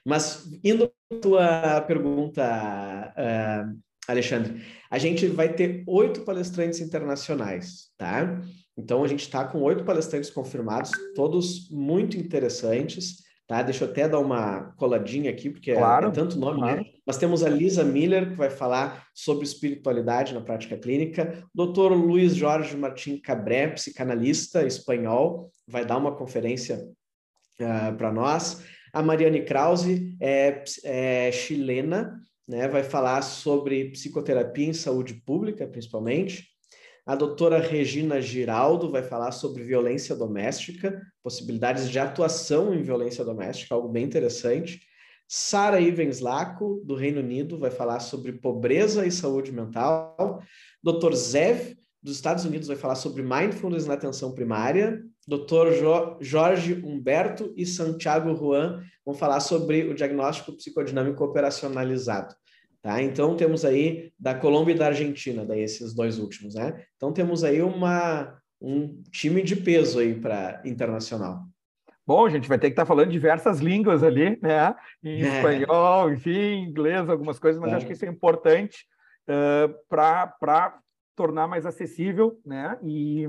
Mas 0.04 0.44
indo 0.64 0.86
à 1.12 1.16
tua 1.22 1.82
pergunta, 1.82 2.44
uh, 3.16 3.80
Alexandre, 4.08 4.60
a 4.90 4.98
gente 4.98 5.28
vai 5.28 5.54
ter 5.54 5.84
oito 5.86 6.22
palestrantes 6.22 6.80
internacionais, 6.80 7.92
tá? 7.96 8.42
Então, 8.76 9.04
a 9.04 9.08
gente 9.08 9.22
está 9.22 9.46
com 9.46 9.62
oito 9.62 9.84
palestrantes 9.84 10.32
confirmados, 10.32 10.90
todos 11.14 11.70
muito 11.70 12.18
interessantes, 12.18 13.27
tá? 13.48 13.64
Deixa 13.64 13.86
eu 13.86 13.90
até 13.90 14.08
dar 14.08 14.20
uma 14.20 14.74
coladinha 14.78 15.32
aqui, 15.32 15.50
porque 15.50 15.74
claro, 15.74 16.08
é, 16.08 16.10
é, 16.10 16.12
tanto 16.12 16.38
nome, 16.38 16.60
né? 16.60 16.68
claro. 16.68 16.82
né? 16.82 16.90
Nós 17.06 17.18
temos 17.18 17.44
a 17.44 17.50
Lisa 17.50 17.84
Miller, 17.84 18.30
que 18.30 18.36
vai 18.36 18.50
falar 18.50 19.08
sobre 19.16 19.46
espiritualidade 19.46 20.34
na 20.34 20.42
prática 20.42 20.78
clínica, 20.78 21.44
Dr. 21.56 21.94
Luiz 21.94 22.36
Jorge 22.36 22.76
Martim 22.76 23.18
Cabré, 23.18 23.70
psicanalista 23.70 24.66
espanhol, 24.66 25.50
vai 25.66 25.86
dar 25.86 25.98
uma 25.98 26.16
conferência 26.16 26.78
uh, 27.60 27.64
ah, 27.64 27.96
para 27.98 28.12
nós. 28.12 28.62
A 28.94 29.02
Mariane 29.02 29.44
Krause 29.44 30.16
é, 30.20 30.64
é 30.84 31.32
chilena, 31.32 32.20
né? 32.48 32.68
vai 32.68 32.84
falar 32.84 33.22
sobre 33.22 33.92
psicoterapia 33.92 34.68
em 34.68 34.74
saúde 34.74 35.14
pública, 35.14 35.66
principalmente. 35.66 36.46
A 37.08 37.16
doutora 37.16 37.60
Regina 37.60 38.20
Giraldo 38.20 38.92
vai 38.92 39.02
falar 39.02 39.32
sobre 39.32 39.64
violência 39.64 40.14
doméstica, 40.14 41.02
possibilidades 41.24 41.90
de 41.90 41.98
atuação 41.98 42.74
em 42.74 42.84
violência 42.84 43.24
doméstica, 43.24 43.74
algo 43.74 43.88
bem 43.88 44.04
interessante. 44.04 44.82
Sara 45.26 45.80
Ivens 45.80 46.20
Laco, 46.20 46.82
do 46.84 46.96
Reino 46.96 47.22
Unido, 47.22 47.58
vai 47.58 47.72
falar 47.72 48.02
sobre 48.02 48.34
pobreza 48.34 49.06
e 49.06 49.12
saúde 49.12 49.54
mental. 49.54 50.44
Dr. 50.84 51.14
Zev, 51.14 51.78
dos 52.04 52.18
Estados 52.18 52.44
Unidos, 52.44 52.68
vai 52.68 52.76
falar 52.76 52.96
sobre 52.96 53.24
mindfulness 53.24 53.88
na 53.88 53.94
atenção 53.94 54.34
primária. 54.34 55.02
Dr. 55.26 55.72
Jo 55.80 56.18
Jorge 56.20 56.74
Humberto 56.74 57.54
e 57.56 57.66
Santiago 57.66 58.36
Juan 58.36 58.84
vão 59.06 59.16
falar 59.16 59.40
sobre 59.40 59.86
o 59.86 59.96
diagnóstico 59.96 60.52
psicodinâmico 60.52 61.24
operacionalizado. 61.24 62.36
Tá? 62.88 63.02
Então 63.02 63.36
temos 63.36 63.66
aí 63.66 64.14
da 64.18 64.34
Colômbia 64.34 64.72
e 64.72 64.78
da 64.78 64.86
Argentina, 64.86 65.44
daí 65.44 65.60
esses 65.60 65.94
dois 65.94 66.20
últimos, 66.20 66.56
né? 66.56 66.86
Então 66.96 67.12
temos 67.12 67.44
aí 67.44 67.62
uma, 67.62 68.40
um 68.62 69.04
time 69.12 69.44
de 69.44 69.58
peso 69.58 70.00
aí 70.00 70.16
para 70.16 70.62
internacional. 70.64 71.44
Bom, 72.06 72.26
a 72.26 72.30
gente 72.30 72.48
vai 72.48 72.58
ter 72.58 72.68
que 72.68 72.72
estar 72.72 72.84
tá 72.84 72.88
falando 72.88 73.12
diversas 73.12 73.60
línguas 73.60 74.04
ali, 74.04 74.40
né? 74.42 74.74
Em 75.04 75.22
é. 75.22 75.36
espanhol, 75.36 76.14
enfim, 76.14 76.64
inglês, 76.64 77.10
algumas 77.10 77.38
coisas, 77.38 77.60
mas 77.60 77.74
é. 77.74 77.76
acho 77.76 77.88
que 77.88 77.92
isso 77.92 78.06
é 78.06 78.08
importante 78.08 78.86
uh, 79.28 79.76
para 79.90 80.80
tornar 81.14 81.46
mais 81.46 81.66
acessível, 81.66 82.40
né? 82.46 82.80
E, 82.82 83.28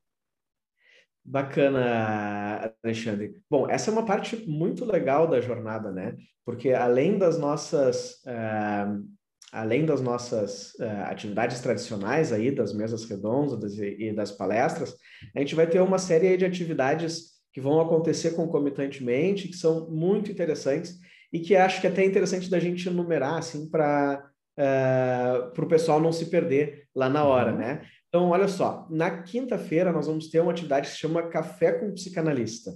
Bacana, 1.25 2.75
Alexandre. 2.83 3.35
Bom, 3.49 3.69
essa 3.69 3.91
é 3.91 3.93
uma 3.93 4.05
parte 4.05 4.37
muito 4.49 4.85
legal 4.85 5.29
da 5.29 5.41
jornada, 5.41 5.93
né? 5.93 6.17
Porque 6.45 6.73
além 6.73 7.19
das 7.19 7.39
nossas, 7.39 8.23
uh, 8.25 9.05
além 9.53 9.85
das 9.85 10.01
nossas 10.01 10.75
uh, 10.75 11.05
atividades 11.05 11.61
tradicionais 11.61 12.33
aí, 12.33 12.51
das 12.51 12.73
mesas 12.73 13.05
redondas 13.05 13.79
e, 13.79 14.13
das 14.13 14.33
palestras, 14.33 14.95
a 15.35 15.39
gente 15.41 15.55
vai 15.55 15.67
ter 15.67 15.81
uma 15.81 15.99
série 15.99 16.37
de 16.37 16.45
atividades 16.45 17.31
que 17.53 17.61
vão 17.61 17.81
acontecer 17.81 18.33
concomitantemente, 18.33 19.49
que 19.49 19.57
são 19.57 19.91
muito 19.91 20.31
interessantes 20.31 20.99
e 21.33 21.41
que 21.41 21.55
acho 21.55 21.81
que 21.81 21.87
é 21.87 21.91
até 21.91 22.05
interessante 22.05 22.51
da 22.51 22.59
gente 22.59 22.89
enumerar, 22.89 23.39
assim, 23.39 23.69
para 23.71 24.25
uh, 24.59 24.63
eh, 24.63 25.53
o 25.57 25.67
pessoal 25.67 26.01
não 26.01 26.13
se 26.13 26.27
perder 26.27 26.89
lá 26.95 27.09
na 27.09 27.25
hora, 27.25 27.53
uhum. 27.53 27.59
né? 27.59 27.83
Então, 28.11 28.31
olha 28.31 28.49
só, 28.49 28.89
na 28.91 29.23
quinta-feira 29.23 29.93
nós 29.93 30.09
vamos 30.09 30.29
ter 30.29 30.41
uma 30.41 30.51
atividade 30.51 30.89
que 30.89 30.95
se 30.95 30.99
chama 30.99 31.29
Café 31.29 31.71
com 31.73 31.95
Psicanalista, 31.95 32.73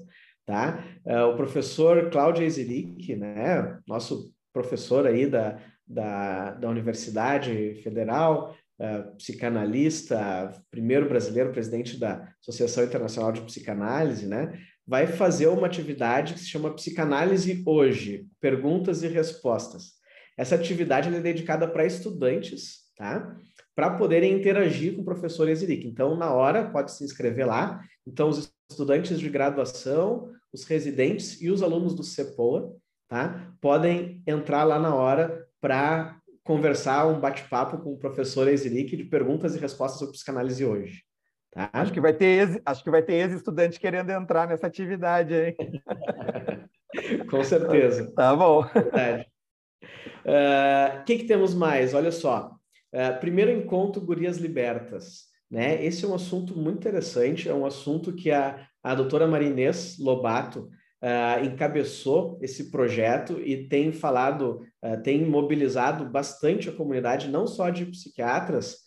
tá? 0.47 0.85
Uh, 1.05 1.33
o 1.33 1.37
professor 1.37 2.09
Cláudio 2.09 2.45
Ezeric, 2.45 3.17
né, 3.17 3.77
nosso 3.85 4.33
professor 4.53 5.09
aí 5.09 5.27
da, 5.27 5.59
da, 5.85 6.53
da 6.53 6.69
Universidade 6.69 7.81
Federal, 7.83 8.57
uh, 8.79 9.17
psicanalista, 9.17 10.53
primeiro 10.71 11.09
brasileiro 11.09 11.51
presidente 11.51 11.99
da 11.99 12.33
Associação 12.41 12.85
Internacional 12.85 13.33
de 13.33 13.41
Psicanálise, 13.41 14.27
né, 14.27 14.57
vai 14.87 15.09
fazer 15.09 15.49
uma 15.49 15.67
atividade 15.67 16.35
que 16.35 16.41
se 16.41 16.47
chama 16.47 16.77
Psicanálise 16.77 17.61
Hoje, 17.67 18.29
Perguntas 18.41 19.03
e 19.03 19.09
Respostas. 19.09 19.95
Essa 20.39 20.55
atividade 20.55 21.13
é 21.13 21.21
dedicada 21.21 21.67
para 21.67 21.85
estudantes, 21.85 22.85
tá? 22.97 23.37
Para 23.75 23.91
poderem 23.91 24.33
interagir 24.33 24.95
com 24.95 25.03
o 25.03 25.05
professor 25.05 25.49
Exiric. 25.49 25.87
Então, 25.87 26.17
na 26.17 26.33
hora, 26.33 26.71
pode 26.71 26.93
se 26.93 27.05
inscrever 27.05 27.47
lá. 27.47 27.81
Então, 28.07 28.29
os 28.29 28.53
estudantes 28.71 29.19
de 29.19 29.29
graduação, 29.29 30.31
os 30.53 30.65
residentes 30.65 31.41
e 31.41 31.51
os 31.51 31.63
alunos 31.63 31.95
do 31.95 32.03
CEPOA, 32.03 32.73
tá? 33.09 33.53
Podem 33.61 34.23
entrar 34.27 34.65
lá 34.65 34.79
na 34.79 34.95
hora 34.95 35.47
para 35.61 36.19
conversar, 36.45 37.07
um 37.07 37.19
bate-papo 37.19 37.79
com 37.79 37.93
o 37.93 37.99
professor 37.99 38.47
Exiric 38.49 38.97
de 38.97 39.05
perguntas 39.05 39.57
e 39.57 39.59
respostas 39.59 39.99
sobre 39.99 40.13
psicanálise 40.13 40.65
hoje. 40.65 41.03
Tá? 41.51 41.71
Acho 41.73 41.93
que 41.93 42.01
vai 42.01 42.13
ter 42.13 42.61
acho 42.67 42.85
que 42.85 42.91
vai 42.91 43.03
ter 43.03 43.15
ex-estudante 43.15 43.81
querendo 43.81 44.11
entrar 44.11 44.47
nessa 44.47 44.67
atividade, 44.67 45.35
hein? 45.35 45.57
com 47.31 47.43
certeza. 47.43 48.13
Tá 48.15 48.37
bom. 48.37 48.61
O 48.61 48.65
uh, 50.31 51.05
que, 51.05 51.19
que 51.19 51.25
temos 51.25 51.55
mais? 51.55 51.95
Olha 51.95 52.13
só. 52.13 52.54
Uh, 52.95 53.19
primeiro 53.19 53.51
encontro 53.51 54.01
Gurias 54.01 54.37
Libertas. 54.37 55.25
Né? 55.51 55.85
Esse 55.85 56.05
é 56.05 56.09
um 56.09 56.15
assunto 56.15 56.57
muito 56.57 56.79
interessante, 56.79 57.49
é 57.49 57.55
um 57.55 57.67
assunto 57.67 58.13
que 58.13 58.31
a, 58.31 58.69
a 58.81 58.95
doutora 58.95 59.27
Marinês 59.27 59.99
Lobato 59.99 60.69
uh, 61.03 61.45
encabeçou 61.45 62.39
esse 62.41 62.71
projeto 62.71 63.41
e 63.41 63.67
tem 63.67 63.91
falado, 63.91 64.61
uh, 64.81 65.03
tem 65.03 65.25
mobilizado 65.27 66.09
bastante 66.09 66.69
a 66.69 66.73
comunidade, 66.73 67.29
não 67.29 67.49
só 67.49 67.69
de 67.69 67.85
psiquiatras, 67.85 68.85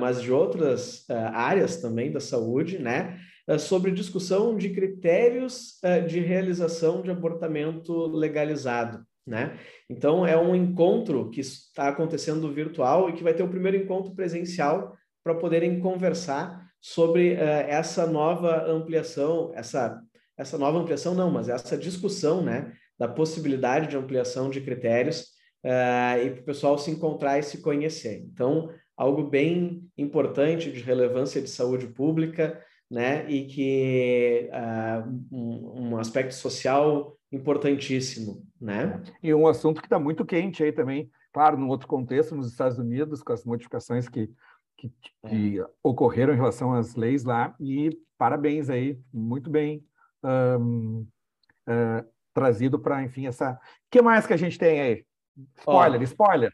mas 0.00 0.20
de 0.20 0.32
outras 0.32 1.08
áreas 1.32 1.76
também 1.76 2.10
da 2.10 2.18
saúde, 2.18 2.76
né? 2.76 3.20
sobre 3.56 3.92
discussão 3.92 4.56
de 4.56 4.70
critérios 4.70 5.78
de 6.08 6.18
realização 6.18 7.02
de 7.02 7.10
abortamento 7.12 8.08
legalizado. 8.08 9.06
Né? 9.26 9.58
Então, 9.88 10.26
é 10.26 10.36
um 10.36 10.54
encontro 10.54 11.30
que 11.30 11.40
está 11.40 11.88
acontecendo 11.88 12.52
virtual 12.52 13.08
e 13.08 13.12
que 13.12 13.22
vai 13.22 13.34
ter 13.34 13.42
o 13.42 13.48
primeiro 13.48 13.76
encontro 13.76 14.14
presencial 14.14 14.96
para 15.22 15.34
poderem 15.34 15.78
conversar 15.80 16.68
sobre 16.80 17.34
uh, 17.34 17.38
essa 17.38 18.06
nova 18.06 18.64
ampliação, 18.66 19.52
essa, 19.54 20.00
essa 20.36 20.56
nova 20.56 20.78
ampliação 20.78 21.14
não, 21.14 21.30
mas 21.30 21.48
essa 21.48 21.76
discussão 21.76 22.42
né, 22.42 22.72
da 22.98 23.06
possibilidade 23.06 23.88
de 23.88 23.96
ampliação 23.96 24.48
de 24.48 24.60
critérios 24.62 25.26
uh, 25.64 26.24
e 26.24 26.30
para 26.30 26.40
o 26.40 26.44
pessoal 26.44 26.78
se 26.78 26.90
encontrar 26.90 27.38
e 27.38 27.42
se 27.42 27.60
conhecer. 27.60 28.24
Então, 28.32 28.70
algo 28.96 29.24
bem 29.24 29.82
importante 29.96 30.72
de 30.72 30.80
relevância 30.80 31.40
de 31.40 31.48
saúde 31.48 31.86
pública, 31.86 32.62
né, 32.90 33.24
e 33.30 33.46
que 33.46 34.50
uh, 34.52 35.08
um, 35.30 35.92
um 35.92 35.96
aspecto 35.98 36.34
social 36.34 37.16
importantíssimo, 37.32 38.46
né? 38.60 39.02
E 39.22 39.32
um 39.32 39.46
assunto 39.46 39.80
que 39.80 39.86
está 39.86 39.98
muito 39.98 40.24
quente 40.24 40.62
aí 40.62 40.72
também, 40.72 41.10
claro, 41.32 41.56
num 41.56 41.68
outro 41.68 41.86
contexto, 41.86 42.34
nos 42.34 42.50
Estados 42.50 42.78
Unidos, 42.78 43.22
com 43.22 43.32
as 43.32 43.44
modificações 43.44 44.08
que, 44.08 44.30
que, 44.76 44.92
que 45.28 45.60
é. 45.60 45.66
ocorreram 45.82 46.32
em 46.32 46.36
relação 46.36 46.74
às 46.74 46.94
leis 46.94 47.24
lá, 47.24 47.54
e 47.60 47.96
parabéns 48.18 48.68
aí, 48.68 48.98
muito 49.12 49.48
bem 49.48 49.84
um, 50.24 51.06
uh, 51.68 52.08
trazido 52.34 52.78
para, 52.78 53.02
enfim, 53.02 53.26
essa... 53.26 53.52
O 53.52 53.58
que 53.90 54.02
mais 54.02 54.26
que 54.26 54.32
a 54.32 54.36
gente 54.36 54.58
tem 54.58 54.80
aí? 54.80 55.04
Spoiler, 55.58 56.02
spoiler. 56.02 56.52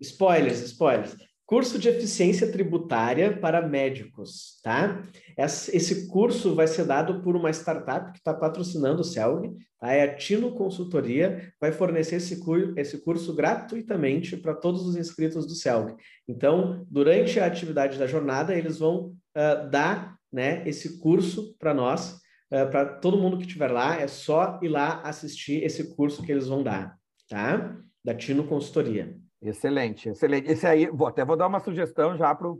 Spoilers, 0.00 0.60
spoilers. 0.60 1.16
Curso 1.46 1.78
de 1.78 1.90
eficiência 1.90 2.50
tributária 2.50 3.36
para 3.36 3.60
médicos, 3.60 4.58
tá? 4.62 5.02
Esse 5.36 6.08
curso 6.08 6.54
vai 6.54 6.66
ser 6.66 6.86
dado 6.86 7.22
por 7.22 7.36
uma 7.36 7.50
startup 7.50 8.12
que 8.12 8.18
está 8.18 8.32
patrocinando 8.32 9.02
o 9.02 9.04
CELG, 9.04 9.54
tá? 9.78 9.92
é 9.92 10.04
a 10.04 10.16
Tino 10.16 10.54
Consultoria, 10.54 11.52
vai 11.60 11.70
fornecer 11.70 12.16
esse, 12.16 12.40
esse 12.76 13.04
curso 13.04 13.34
gratuitamente 13.34 14.38
para 14.38 14.54
todos 14.54 14.86
os 14.86 14.96
inscritos 14.96 15.46
do 15.46 15.54
CELG. 15.54 15.94
Então, 16.26 16.86
durante 16.90 17.38
a 17.38 17.44
atividade 17.44 17.98
da 17.98 18.06
jornada, 18.06 18.54
eles 18.54 18.78
vão 18.78 19.08
uh, 19.36 19.70
dar 19.70 20.16
né, 20.32 20.66
esse 20.66 20.98
curso 20.98 21.54
para 21.58 21.74
nós, 21.74 22.20
uh, 22.50 22.70
para 22.70 22.86
todo 22.86 23.18
mundo 23.18 23.36
que 23.36 23.44
estiver 23.44 23.70
lá, 23.70 24.00
é 24.00 24.08
só 24.08 24.58
ir 24.62 24.68
lá 24.68 25.02
assistir 25.02 25.62
esse 25.62 25.94
curso 25.94 26.22
que 26.22 26.32
eles 26.32 26.46
vão 26.46 26.62
dar, 26.62 26.96
tá? 27.28 27.76
Da 28.02 28.14
Tino 28.14 28.44
Consultoria. 28.44 29.14
Excelente, 29.44 30.08
excelente. 30.08 30.50
Esse 30.50 30.66
aí, 30.66 30.86
vou, 30.86 31.06
até 31.06 31.22
vou 31.22 31.36
dar 31.36 31.46
uma 31.46 31.60
sugestão 31.60 32.16
já 32.16 32.34
para 32.34 32.48
o 32.48 32.58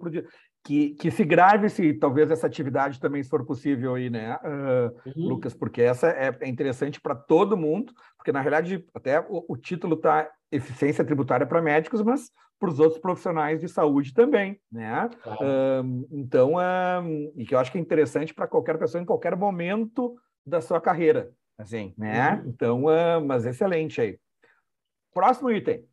que, 0.62 0.90
que 0.90 1.10
se 1.10 1.24
grave 1.24 1.70
se 1.70 1.94
talvez 1.94 2.30
essa 2.30 2.46
atividade 2.46 3.00
também 3.00 3.22
se 3.22 3.30
for 3.30 3.44
possível 3.44 3.94
aí, 3.94 4.10
né, 4.10 4.36
uh, 4.36 5.08
uhum. 5.08 5.28
Lucas? 5.28 5.54
Porque 5.54 5.80
essa 5.80 6.08
é, 6.08 6.36
é 6.40 6.48
interessante 6.48 7.00
para 7.00 7.14
todo 7.14 7.56
mundo, 7.56 7.92
porque 8.18 8.32
na 8.32 8.40
realidade 8.42 8.84
até 8.94 9.18
o, 9.20 9.46
o 9.48 9.56
título 9.56 9.94
está 9.94 10.30
eficiência 10.52 11.04
tributária 11.04 11.46
para 11.46 11.62
médicos, 11.62 12.02
mas 12.02 12.30
para 12.58 12.68
os 12.68 12.78
outros 12.78 13.00
profissionais 13.00 13.60
de 13.60 13.68
saúde 13.68 14.12
também, 14.12 14.60
né? 14.70 15.08
Claro. 15.22 15.40
Uh, 15.40 16.06
então, 16.10 16.54
uh, 16.54 17.32
e 17.34 17.46
que 17.46 17.54
eu 17.54 17.58
acho 17.58 17.72
que 17.72 17.78
é 17.78 17.80
interessante 17.80 18.34
para 18.34 18.46
qualquer 18.46 18.78
pessoa 18.78 19.02
em 19.02 19.06
qualquer 19.06 19.36
momento 19.36 20.14
da 20.46 20.60
sua 20.60 20.80
carreira, 20.82 21.30
assim, 21.58 21.94
né? 21.96 22.34
Uhum. 22.34 22.48
Então, 22.50 22.82
mas 23.26 23.46
excelente 23.46 24.00
aí. 24.00 24.18
Próximo 25.12 25.50
item. 25.50 25.84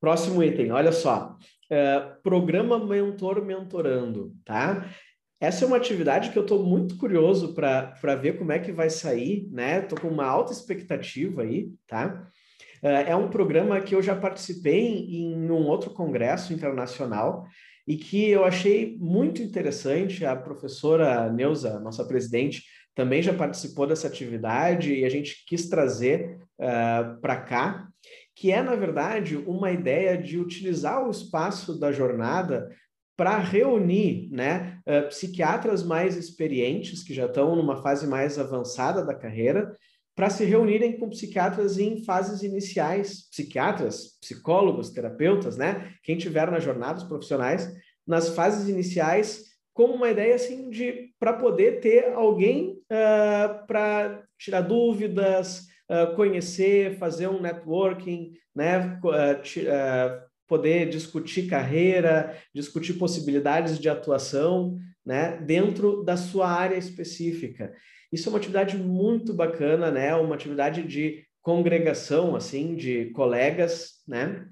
Próximo 0.00 0.42
item, 0.42 0.70
olha 0.72 0.92
só. 0.92 1.36
Uh, 1.70 2.22
programa 2.22 2.78
Mentor 2.84 3.44
Mentorando, 3.44 4.32
tá? 4.44 4.88
Essa 5.40 5.64
é 5.64 5.68
uma 5.68 5.76
atividade 5.76 6.30
que 6.30 6.38
eu 6.38 6.42
estou 6.42 6.62
muito 6.62 6.96
curioso 6.96 7.54
para 7.54 8.14
ver 8.14 8.38
como 8.38 8.52
é 8.52 8.58
que 8.58 8.72
vai 8.72 8.88
sair, 8.88 9.48
né? 9.50 9.80
Estou 9.80 9.98
com 10.00 10.08
uma 10.08 10.24
alta 10.24 10.52
expectativa 10.52 11.42
aí, 11.42 11.70
tá? 11.86 12.30
Uh, 12.82 12.86
é 12.86 13.16
um 13.16 13.28
programa 13.28 13.80
que 13.80 13.94
eu 13.94 14.02
já 14.02 14.14
participei 14.14 15.06
em 15.08 15.50
um 15.50 15.66
outro 15.66 15.90
congresso 15.90 16.52
internacional 16.52 17.44
e 17.86 17.96
que 17.96 18.28
eu 18.28 18.44
achei 18.44 18.96
muito 18.98 19.42
interessante. 19.42 20.24
A 20.24 20.36
professora 20.36 21.30
Neuza, 21.32 21.80
nossa 21.80 22.04
presidente, 22.04 22.62
também 22.94 23.22
já 23.22 23.34
participou 23.34 23.86
dessa 23.86 24.06
atividade 24.06 24.94
e 24.94 25.04
a 25.04 25.08
gente 25.08 25.44
quis 25.46 25.68
trazer 25.68 26.38
uh, 26.58 27.20
para 27.20 27.36
cá 27.36 27.88
que 28.36 28.52
é, 28.52 28.62
na 28.62 28.76
verdade, 28.76 29.34
uma 29.34 29.72
ideia 29.72 30.16
de 30.16 30.38
utilizar 30.38 31.06
o 31.06 31.10
espaço 31.10 31.80
da 31.80 31.90
jornada 31.90 32.68
para 33.16 33.38
reunir 33.38 34.28
né, 34.30 34.78
uh, 34.86 35.08
psiquiatras 35.08 35.82
mais 35.82 36.16
experientes, 36.16 37.02
que 37.02 37.14
já 37.14 37.24
estão 37.24 37.56
numa 37.56 37.80
fase 37.82 38.06
mais 38.06 38.38
avançada 38.38 39.02
da 39.02 39.14
carreira, 39.14 39.74
para 40.14 40.28
se 40.28 40.44
reunirem 40.44 40.98
com 40.98 41.08
psiquiatras 41.08 41.78
em 41.78 42.04
fases 42.04 42.42
iniciais, 42.42 43.26
psiquiatras, 43.30 44.18
psicólogos, 44.20 44.90
terapeutas, 44.90 45.56
né? 45.56 45.94
Quem 46.02 46.18
tiver 46.18 46.50
na 46.50 46.60
jornada, 46.60 46.98
os 46.98 47.04
profissionais, 47.04 47.70
nas 48.06 48.28
fases 48.30 48.68
iniciais, 48.68 49.44
como 49.72 49.94
uma 49.94 50.10
ideia 50.10 50.34
assim 50.34 50.68
de 50.68 51.10
para 51.18 51.34
poder 51.34 51.80
ter 51.80 52.12
alguém 52.14 52.72
uh, 52.72 52.94
ah, 52.94 53.64
para 53.66 54.22
tirar 54.38 54.62
dúvidas, 54.62 55.66
conhecer, 56.16 56.98
fazer 56.98 57.28
um 57.28 57.40
networking, 57.40 58.32
né? 58.54 58.98
Poder 60.48 60.88
discutir 60.88 61.48
carreira, 61.48 62.36
discutir 62.54 62.94
possibilidades 62.94 63.78
de 63.78 63.88
atuação, 63.88 64.78
né? 65.04 65.36
Dentro 65.38 66.02
da 66.04 66.16
sua 66.16 66.48
área 66.48 66.76
específica. 66.76 67.72
Isso 68.12 68.28
é 68.28 68.32
uma 68.32 68.38
atividade 68.38 68.76
muito 68.76 69.34
bacana, 69.34 69.90
né? 69.90 70.14
Uma 70.14 70.34
atividade 70.34 70.82
de 70.82 71.24
congregação, 71.42 72.36
assim, 72.36 72.74
de 72.74 73.06
colegas, 73.06 74.02
né? 74.06 74.46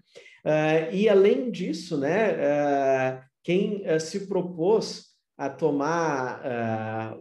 E 0.93 1.09
além 1.09 1.50
disso, 1.50 1.99
né? 1.99 3.21
Quem 3.43 3.85
se 4.00 4.26
propôs 4.26 5.07
a 5.37 5.49
tomar 5.49 7.17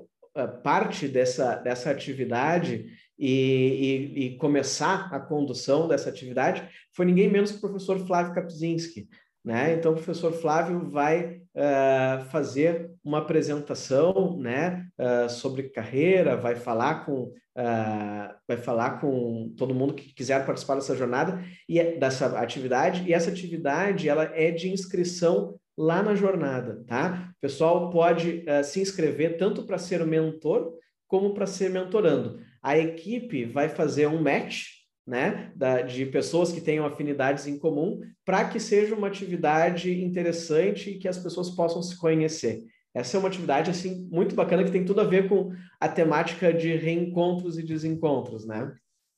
parte 0.63 1.07
dessa, 1.07 1.55
dessa 1.55 1.91
atividade 1.91 2.85
e, 3.25 3.29
e, 3.29 4.25
e, 4.25 4.37
começar 4.37 5.07
a 5.13 5.17
condução 5.17 5.87
dessa 5.87 6.09
atividade 6.09 6.67
foi 6.91 7.05
ninguém 7.05 7.31
menos 7.31 7.51
que 7.51 7.57
o 7.57 7.61
professor 7.61 7.97
Flávio 8.05 8.33
Kapczynski. 8.33 9.07
Né? 9.45 9.75
Então, 9.75 9.93
o 9.93 9.95
professor 9.95 10.33
Flávio 10.33 10.89
vai 10.89 11.37
uh, 11.55 12.25
fazer 12.31 12.91
uma 13.01 13.19
apresentação 13.19 14.37
né, 14.37 14.85
uh, 14.99 15.29
sobre 15.29 15.69
carreira, 15.69 16.35
vai 16.35 16.57
falar 16.57 17.05
com 17.05 17.23
uh, 17.23 18.33
vai 18.45 18.57
falar 18.57 18.99
com 18.99 19.53
todo 19.57 19.73
mundo 19.73 19.93
que 19.93 20.13
quiser 20.13 20.45
participar 20.45 20.75
dessa 20.75 20.95
jornada 20.95 21.41
e 21.69 21.79
é, 21.79 21.97
dessa 21.97 22.37
atividade. 22.37 23.07
E 23.07 23.13
essa 23.13 23.29
atividade 23.29 24.09
ela 24.09 24.31
é 24.33 24.51
de 24.51 24.69
inscrição 24.69 25.57
lá 25.77 26.03
na 26.03 26.13
jornada, 26.13 26.83
tá? 26.85 27.31
O 27.37 27.41
pessoal 27.41 27.89
pode 27.89 28.45
se 28.63 28.79
inscrever 28.79 29.37
tanto 29.37 29.63
para 29.65 29.79
ser 29.79 30.01
o 30.03 30.07
mentor 30.07 30.73
como 31.07 31.33
para 31.33 31.47
ser 31.47 31.69
mentorando 31.69 32.39
a 32.63 32.77
equipe 32.77 33.43
vai 33.43 33.67
fazer 33.67 34.07
um 34.07 34.21
match 34.21 34.67
né, 35.05 35.51
da, 35.53 35.81
de 35.81 36.05
pessoas 36.05 36.51
que 36.51 36.61
tenham 36.61 36.85
afinidades 36.85 37.45
em 37.45 37.59
comum 37.59 37.99
para 38.25 38.47
que 38.47 38.59
seja 38.59 38.95
uma 38.95 39.07
atividade 39.07 40.01
interessante 40.01 40.91
e 40.91 40.97
que 40.97 41.09
as 41.09 41.17
pessoas 41.17 41.49
possam 41.49 41.83
se 41.83 41.97
conhecer. 41.97 42.63
Essa 42.93 43.17
é 43.17 43.19
uma 43.19 43.27
atividade 43.27 43.69
assim 43.69 44.07
muito 44.09 44.33
bacana 44.33 44.63
que 44.63 44.71
tem 44.71 44.85
tudo 44.85 45.01
a 45.01 45.03
ver 45.03 45.27
com 45.27 45.51
a 45.79 45.89
temática 45.89 46.53
de 46.53 46.75
reencontros 46.75 47.57
e 47.57 47.63
desencontros, 47.63 48.45
né? 48.45 48.73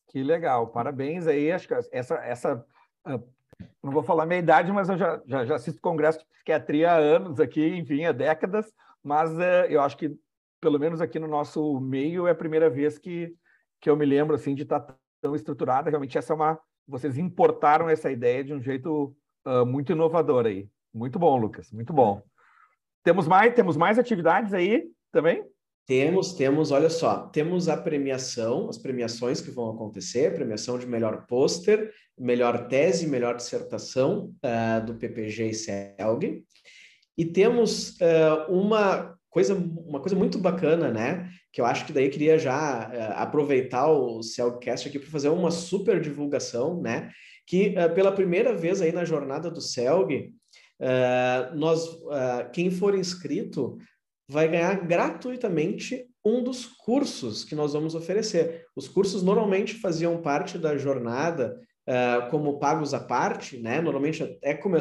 Que 0.08 0.24
legal, 0.24 0.68
parabéns 0.68 1.28
aí. 1.28 1.52
Acho 1.52 1.68
que 1.68 1.74
essa, 1.92 2.16
essa 2.16 2.66
uh, 3.06 3.24
não 3.84 3.92
vou 3.92 4.02
falar 4.02 4.26
minha 4.26 4.40
idade, 4.40 4.72
mas 4.72 4.90
eu 4.90 4.98
já, 4.98 5.22
já, 5.28 5.46
já 5.46 5.56
assisto 5.56 5.82
congresso 5.82 6.20
de 6.20 6.26
psiquiatria 6.26 6.92
há 6.92 6.96
anos 6.96 7.40
aqui, 7.40 7.64
enfim, 7.76 8.06
há 8.06 8.12
décadas. 8.12 8.66
Mas 9.04 9.30
uh, 9.32 9.68
eu 9.70 9.82
acho 9.82 9.98
que 9.98 10.18
pelo 10.66 10.80
menos 10.80 11.00
aqui 11.00 11.20
no 11.20 11.28
nosso 11.28 11.80
meio, 11.80 12.26
é 12.26 12.32
a 12.32 12.36
primeira 12.36 12.72
vez 12.72 12.98
que, 12.98 13.32
que 13.80 13.88
eu 13.88 13.96
me 13.96 14.04
lembro 14.04 14.34
assim 14.34 14.56
de 14.56 14.64
estar 14.64 14.84
tão 15.22 15.36
estruturada. 15.36 15.92
Realmente, 15.92 16.18
essa 16.18 16.34
é 16.34 16.36
uma. 16.36 16.60
Vocês 16.88 17.20
importaram 17.20 17.88
essa 17.88 18.12
ideia 18.12 18.44
de 18.44 18.52
um 18.52 18.60
jeito 18.60 19.16
uh, 19.46 19.64
muito 19.64 19.92
inovador 19.92 20.48
aí. 20.48 20.68
Muito 20.92 21.20
bom, 21.20 21.38
Lucas. 21.38 21.72
Muito 21.72 21.94
bom. 21.94 22.20
Temos 23.04 23.28
mais, 23.28 23.54
temos 23.54 23.78
mais 23.78 24.00
atividades 24.00 24.56
aí 24.56 24.90
também? 25.12 25.46
Temos, 25.86 26.34
temos, 26.34 26.72
olha 26.72 26.90
só, 26.90 27.28
temos 27.28 27.70
a 27.70 27.78
premiação, 27.78 28.68
as 28.68 28.80
premiações 28.80 29.42
que 29.42 29.52
vão 29.52 29.70
acontecer, 29.70 30.34
premiação 30.34 30.80
de 30.80 30.88
melhor 30.88 31.28
pôster, 31.28 31.94
melhor 32.18 32.68
tese, 32.68 33.06
melhor 33.06 33.36
dissertação 33.36 34.34
uh, 34.44 34.84
do 34.84 34.96
PPG 34.96 35.50
e 35.50 35.54
CELG. 35.54 36.44
E 37.16 37.24
temos 37.24 37.92
uh, 38.00 38.52
uma 38.52 39.15
coisa, 39.36 39.54
uma 39.54 40.00
coisa 40.00 40.16
muito 40.16 40.40
bacana, 40.40 40.90
né? 40.90 41.30
Que 41.52 41.60
eu 41.60 41.66
acho 41.66 41.86
que 41.86 41.92
daí 41.92 42.08
queria 42.10 42.40
já 42.40 42.88
uh, 42.88 43.22
aproveitar 43.22 43.92
o 43.92 44.24
Celcast 44.24 44.88
aqui 44.88 44.98
para 44.98 45.12
fazer 45.12 45.28
uma 45.28 45.52
super 45.52 46.00
divulgação, 46.00 46.82
né? 46.82 47.12
Que 47.46 47.76
uh, 47.78 47.94
pela 47.94 48.14
primeira 48.14 48.56
vez 48.56 48.82
aí 48.82 48.94
na 48.94 49.04
jornada 49.04 49.52
do 49.52 49.60
Celg, 49.60 50.32
uh, 50.80 51.54
nós, 51.54 51.86
quem 52.54 52.72
for 52.72 52.96
inscrito 52.96 53.78
vai 54.26 54.48
ganhar 54.48 54.88
gratuitamente 54.88 56.06
um 56.24 56.42
dos 56.42 56.66
cursos 56.66 57.44
que 57.44 57.56
nós 57.56 57.74
vamos 57.74 57.94
oferecer. 57.94 58.64
Os 58.74 58.88
cursos 58.88 59.22
normalmente 59.22 59.74
faziam 59.74 60.22
parte 60.22 60.58
da 60.58 60.78
jornada 60.78 61.60
como 62.32 62.58
pagos 62.58 62.96
à 62.96 63.00
parte, 63.00 63.60
né? 63.60 63.80
Normalmente 63.80 64.24
até 64.24 64.56
come 64.56 64.80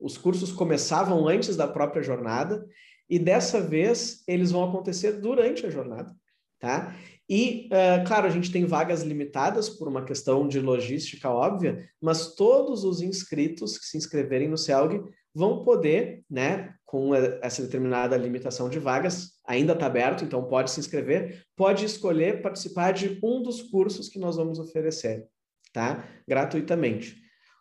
os 0.00 0.18
cursos 0.18 0.50
começavam 0.50 1.28
antes 1.28 1.56
da 1.56 1.68
própria 1.68 2.02
jornada 2.02 2.66
e 3.10 3.18
dessa 3.18 3.60
vez 3.60 4.22
eles 4.26 4.52
vão 4.52 4.64
acontecer 4.64 5.20
durante 5.20 5.66
a 5.66 5.70
jornada, 5.70 6.14
tá? 6.60 6.96
E, 7.28 7.68
uh, 7.68 8.06
claro, 8.06 8.26
a 8.26 8.30
gente 8.30 8.50
tem 8.50 8.64
vagas 8.64 9.02
limitadas 9.02 9.68
por 9.68 9.86
uma 9.86 10.04
questão 10.04 10.48
de 10.48 10.60
logística 10.60 11.30
óbvia, 11.30 11.88
mas 12.00 12.34
todos 12.34 12.82
os 12.84 13.02
inscritos 13.02 13.76
que 13.78 13.84
se 13.84 13.96
inscreverem 13.96 14.48
no 14.48 14.58
CELG 14.58 15.02
vão 15.32 15.62
poder, 15.62 16.24
né, 16.28 16.74
com 16.84 17.14
essa 17.14 17.62
determinada 17.62 18.16
limitação 18.16 18.68
de 18.68 18.80
vagas, 18.80 19.34
ainda 19.46 19.74
está 19.74 19.86
aberto, 19.86 20.24
então 20.24 20.44
pode 20.44 20.72
se 20.72 20.80
inscrever, 20.80 21.44
pode 21.56 21.84
escolher 21.84 22.42
participar 22.42 22.92
de 22.92 23.18
um 23.22 23.40
dos 23.40 23.62
cursos 23.62 24.08
que 24.08 24.18
nós 24.18 24.36
vamos 24.36 24.58
oferecer, 24.58 25.28
tá? 25.72 26.04
Gratuitamente. 26.26 27.16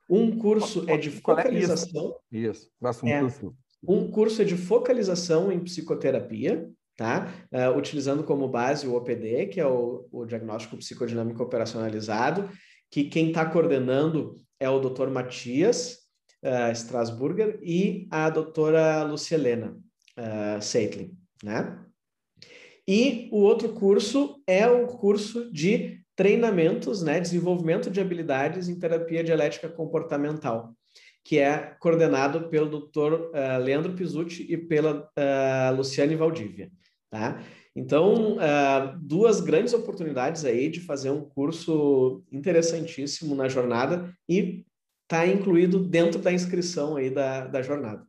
Um 0.10 0.36
curso 0.36 0.84
é 0.90 0.98
de 0.98 1.12
focalização. 1.12 2.16
Isso, 2.32 2.72
isso. 2.82 3.06
um 3.06 3.08
é, 3.08 3.20
curso. 3.20 3.56
Um 3.88 4.10
curso 4.12 4.42
é 4.42 4.46
de 4.46 4.58
focalização 4.58 5.52
em 5.52 5.60
psicoterapia, 5.60 6.70
tá? 6.98 7.34
Uh, 7.52 7.78
utilizando 7.78 8.24
como 8.24 8.48
base 8.48 8.88
o 8.88 8.96
OPD, 8.96 9.48
que 9.48 9.60
é 9.60 9.66
o, 9.66 10.08
o 10.12 10.26
diagnóstico 10.26 10.78
psicodinâmico 10.78 11.42
operacionalizado, 11.42 12.50
que 12.92 13.06
quem 13.06 13.30
está 13.30 13.46
coordenando 13.46 14.36
é 14.60 14.70
o 14.70 14.80
Dr. 14.80 15.08
Matias 15.10 16.00
uh, 16.44 16.72
Strasburger 16.74 17.60
e 17.64 18.08
a 18.12 18.30
doutora 18.30 19.04
Lucielena 19.04 19.78
uh, 20.18 20.62
Seitlin, 20.62 21.18
né? 21.44 21.80
E 22.88 23.30
o 23.32 23.38
outro 23.38 23.70
curso 23.70 24.42
é 24.48 24.68
o 24.68 24.88
curso 24.88 25.52
de 25.54 26.04
treinamentos, 26.16 27.02
né, 27.02 27.20
desenvolvimento 27.20 27.90
de 27.90 28.02
habilidades 28.02 28.68
em 28.68 28.78
terapia 28.78 29.24
dialética 29.24 29.70
comportamental 29.70 30.74
que 31.30 31.38
é 31.38 31.76
coordenado 31.80 32.50
pelo 32.50 32.68
Dr. 32.68 33.14
Uh, 33.14 33.64
Leandro 33.64 33.94
Pizzuti 33.94 34.52
e 34.52 34.58
pela 34.58 35.08
uh, 35.16 35.76
Luciane 35.78 36.16
Valdívia, 36.16 36.72
tá? 37.08 37.40
Então, 37.76 38.38
uh, 38.38 38.98
duas 39.00 39.40
grandes 39.40 39.76
oportunidades 39.76 40.44
aí 40.44 40.72
de 40.72 40.80
fazer 40.80 41.12
um 41.12 41.22
curso 41.22 42.24
interessantíssimo 42.32 43.36
na 43.36 43.48
jornada 43.48 44.12
e 44.28 44.66
está 45.04 45.28
incluído 45.28 45.78
dentro 45.78 46.20
da 46.20 46.34
inscrição 46.34 46.96
aí 46.96 47.12
da, 47.12 47.46
da 47.46 47.62
jornada. 47.62 48.04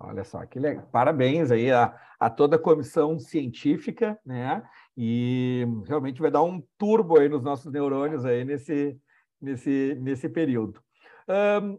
Olha 0.00 0.24
só, 0.24 0.46
que 0.46 0.58
legal. 0.58 0.88
Parabéns 0.90 1.50
aí 1.50 1.70
a, 1.70 1.94
a 2.18 2.30
toda 2.30 2.56
a 2.56 2.58
comissão 2.58 3.18
científica, 3.18 4.18
né? 4.24 4.62
E 4.96 5.66
realmente 5.86 6.22
vai 6.22 6.30
dar 6.30 6.42
um 6.42 6.62
turbo 6.78 7.20
aí 7.20 7.28
nos 7.28 7.42
nossos 7.42 7.70
neurônios 7.70 8.24
aí 8.24 8.42
nesse, 8.42 8.98
nesse, 9.38 9.98
nesse 10.00 10.30
período. 10.30 10.80
Um, 11.28 11.78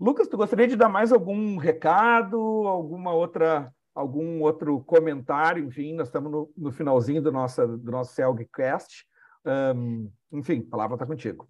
Lucas, 0.00 0.28
tu 0.28 0.36
gostaria 0.38 0.66
de 0.66 0.76
dar 0.76 0.88
mais 0.88 1.12
algum 1.12 1.58
recado, 1.58 2.38
alguma 2.38 3.12
outra, 3.12 3.70
algum 3.94 4.40
outro 4.40 4.80
comentário? 4.80 5.62
Enfim, 5.62 5.92
nós 5.92 6.08
estamos 6.08 6.32
no, 6.32 6.50
no 6.56 6.72
finalzinho 6.72 7.20
do 7.20 7.30
nosso, 7.30 7.66
do 7.76 7.92
nosso 7.92 8.14
Celgcast. 8.14 9.04
Um, 9.44 10.10
enfim, 10.32 10.64
a 10.66 10.70
palavra 10.70 10.94
está 10.94 11.04
contigo. 11.04 11.46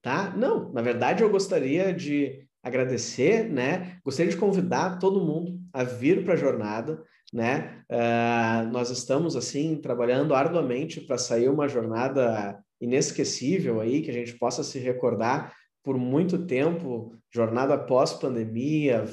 Tá? 0.00 0.32
Não, 0.36 0.72
na 0.72 0.80
verdade 0.80 1.24
eu 1.24 1.28
gostaria 1.28 1.92
de 1.92 2.46
agradecer, 2.62 3.50
né? 3.50 3.98
Gostaria 4.04 4.30
de 4.30 4.38
convidar 4.38 5.00
todo 5.00 5.24
mundo 5.24 5.58
a 5.72 5.82
vir 5.82 6.24
para 6.24 6.34
a 6.34 6.36
jornada, 6.36 7.02
né? 7.32 7.82
Uh, 7.90 8.70
nós 8.70 8.90
estamos 8.90 9.34
assim 9.34 9.80
trabalhando 9.80 10.36
arduamente 10.36 11.00
para 11.00 11.18
sair 11.18 11.48
uma 11.48 11.66
jornada 11.66 12.62
inesquecível 12.80 13.80
aí 13.80 14.02
que 14.02 14.10
a 14.10 14.14
gente 14.14 14.38
possa 14.38 14.62
se 14.62 14.78
recordar 14.78 15.52
por 15.86 15.96
muito 15.96 16.36
tempo, 16.46 17.14
jornada 17.32 17.78
pós-pandemia, 17.78 19.04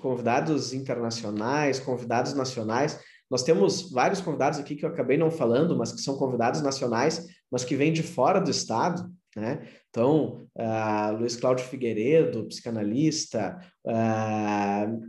convidados 0.00 0.72
internacionais, 0.72 1.78
convidados 1.78 2.34
nacionais. 2.34 2.98
Nós 3.30 3.44
temos 3.44 3.88
vários 3.92 4.20
convidados 4.20 4.58
aqui 4.58 4.74
que 4.74 4.84
eu 4.84 4.88
acabei 4.88 5.16
não 5.16 5.30
falando, 5.30 5.78
mas 5.78 5.92
que 5.92 6.00
são 6.00 6.16
convidados 6.16 6.60
nacionais, 6.60 7.24
mas 7.48 7.64
que 7.64 7.76
vêm 7.76 7.92
de 7.92 8.02
fora 8.02 8.40
do 8.40 8.50
estado, 8.50 9.08
né? 9.36 9.68
Então, 9.90 10.44
uh, 10.56 11.16
Luiz 11.16 11.36
Cláudio 11.36 11.66
Figueiredo, 11.66 12.48
psicanalista, 12.48 13.60
uh, 13.86 15.00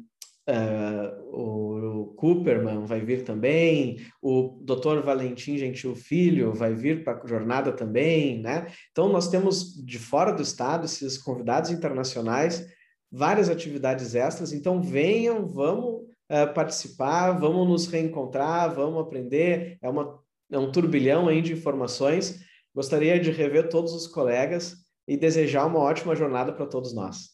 uh, 0.49 1.35
o 1.35 2.13
Cooperman 2.15 2.85
vai 2.85 3.01
vir 3.01 3.23
também, 3.23 3.97
o 4.21 4.59
Dr. 4.61 4.99
Valentim 5.03 5.57
Gentil 5.57 5.95
Filho 5.95 6.53
vai 6.53 6.73
vir 6.73 7.03
para 7.03 7.21
a 7.21 7.27
jornada 7.27 7.71
também, 7.71 8.41
né? 8.41 8.67
Então, 8.91 9.09
nós 9.09 9.29
temos 9.29 9.73
de 9.83 9.97
fora 9.97 10.31
do 10.31 10.41
estado 10.41 10.85
esses 10.85 11.17
convidados 11.17 11.69
internacionais, 11.69 12.65
várias 13.11 13.49
atividades 13.49 14.15
extras, 14.15 14.53
então 14.53 14.81
venham, 14.81 15.45
vamos 15.45 16.01
uh, 16.29 16.53
participar, 16.53 17.31
vamos 17.31 17.67
nos 17.67 17.87
reencontrar, 17.87 18.73
vamos 18.73 19.01
aprender, 19.01 19.77
é, 19.81 19.89
uma, 19.89 20.19
é 20.51 20.57
um 20.57 20.71
turbilhão 20.71 21.27
aí 21.27 21.41
de 21.41 21.53
informações. 21.53 22.39
Gostaria 22.73 23.19
de 23.19 23.29
rever 23.29 23.69
todos 23.69 23.93
os 23.93 24.07
colegas 24.07 24.75
e 25.07 25.15
desejar 25.15 25.67
uma 25.67 25.79
ótima 25.79 26.15
jornada 26.15 26.51
para 26.51 26.65
todos 26.65 26.93
nós. 26.93 27.33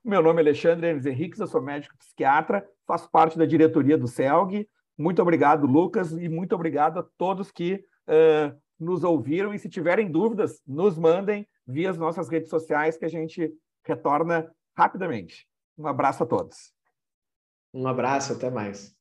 Meu 0.03 0.21
nome 0.21 0.41
é 0.41 0.43
Alexandre 0.43 0.87
Enes 0.87 1.05
Henriques, 1.05 1.39
eu 1.39 1.47
sou 1.47 1.61
médico 1.61 1.97
psiquiatra, 1.97 2.65
faço 2.85 3.09
parte 3.09 3.37
da 3.37 3.45
diretoria 3.45 3.97
do 3.97 4.07
CELG. 4.07 4.67
Muito 4.97 5.21
obrigado, 5.21 5.65
Lucas, 5.65 6.11
e 6.11 6.29
muito 6.29 6.53
obrigado 6.53 6.99
a 6.99 7.05
todos 7.17 7.51
que 7.51 7.83
uh, 8.07 8.55
nos 8.79 9.03
ouviram. 9.03 9.53
E 9.53 9.59
se 9.59 9.69
tiverem 9.69 10.11
dúvidas, 10.11 10.61
nos 10.67 10.99
mandem 10.99 11.47
via 11.65 11.89
as 11.89 11.97
nossas 11.97 12.29
redes 12.29 12.49
sociais 12.49 12.95
que 12.95 13.05
a 13.05 13.09
gente 13.09 13.51
retorna 13.83 14.53
rapidamente. 14.75 15.47
Um 15.77 15.87
abraço 15.87 16.23
a 16.23 16.25
todos. 16.25 16.73
Um 17.73 17.87
abraço, 17.87 18.33
até 18.33 18.49
mais. 18.49 18.95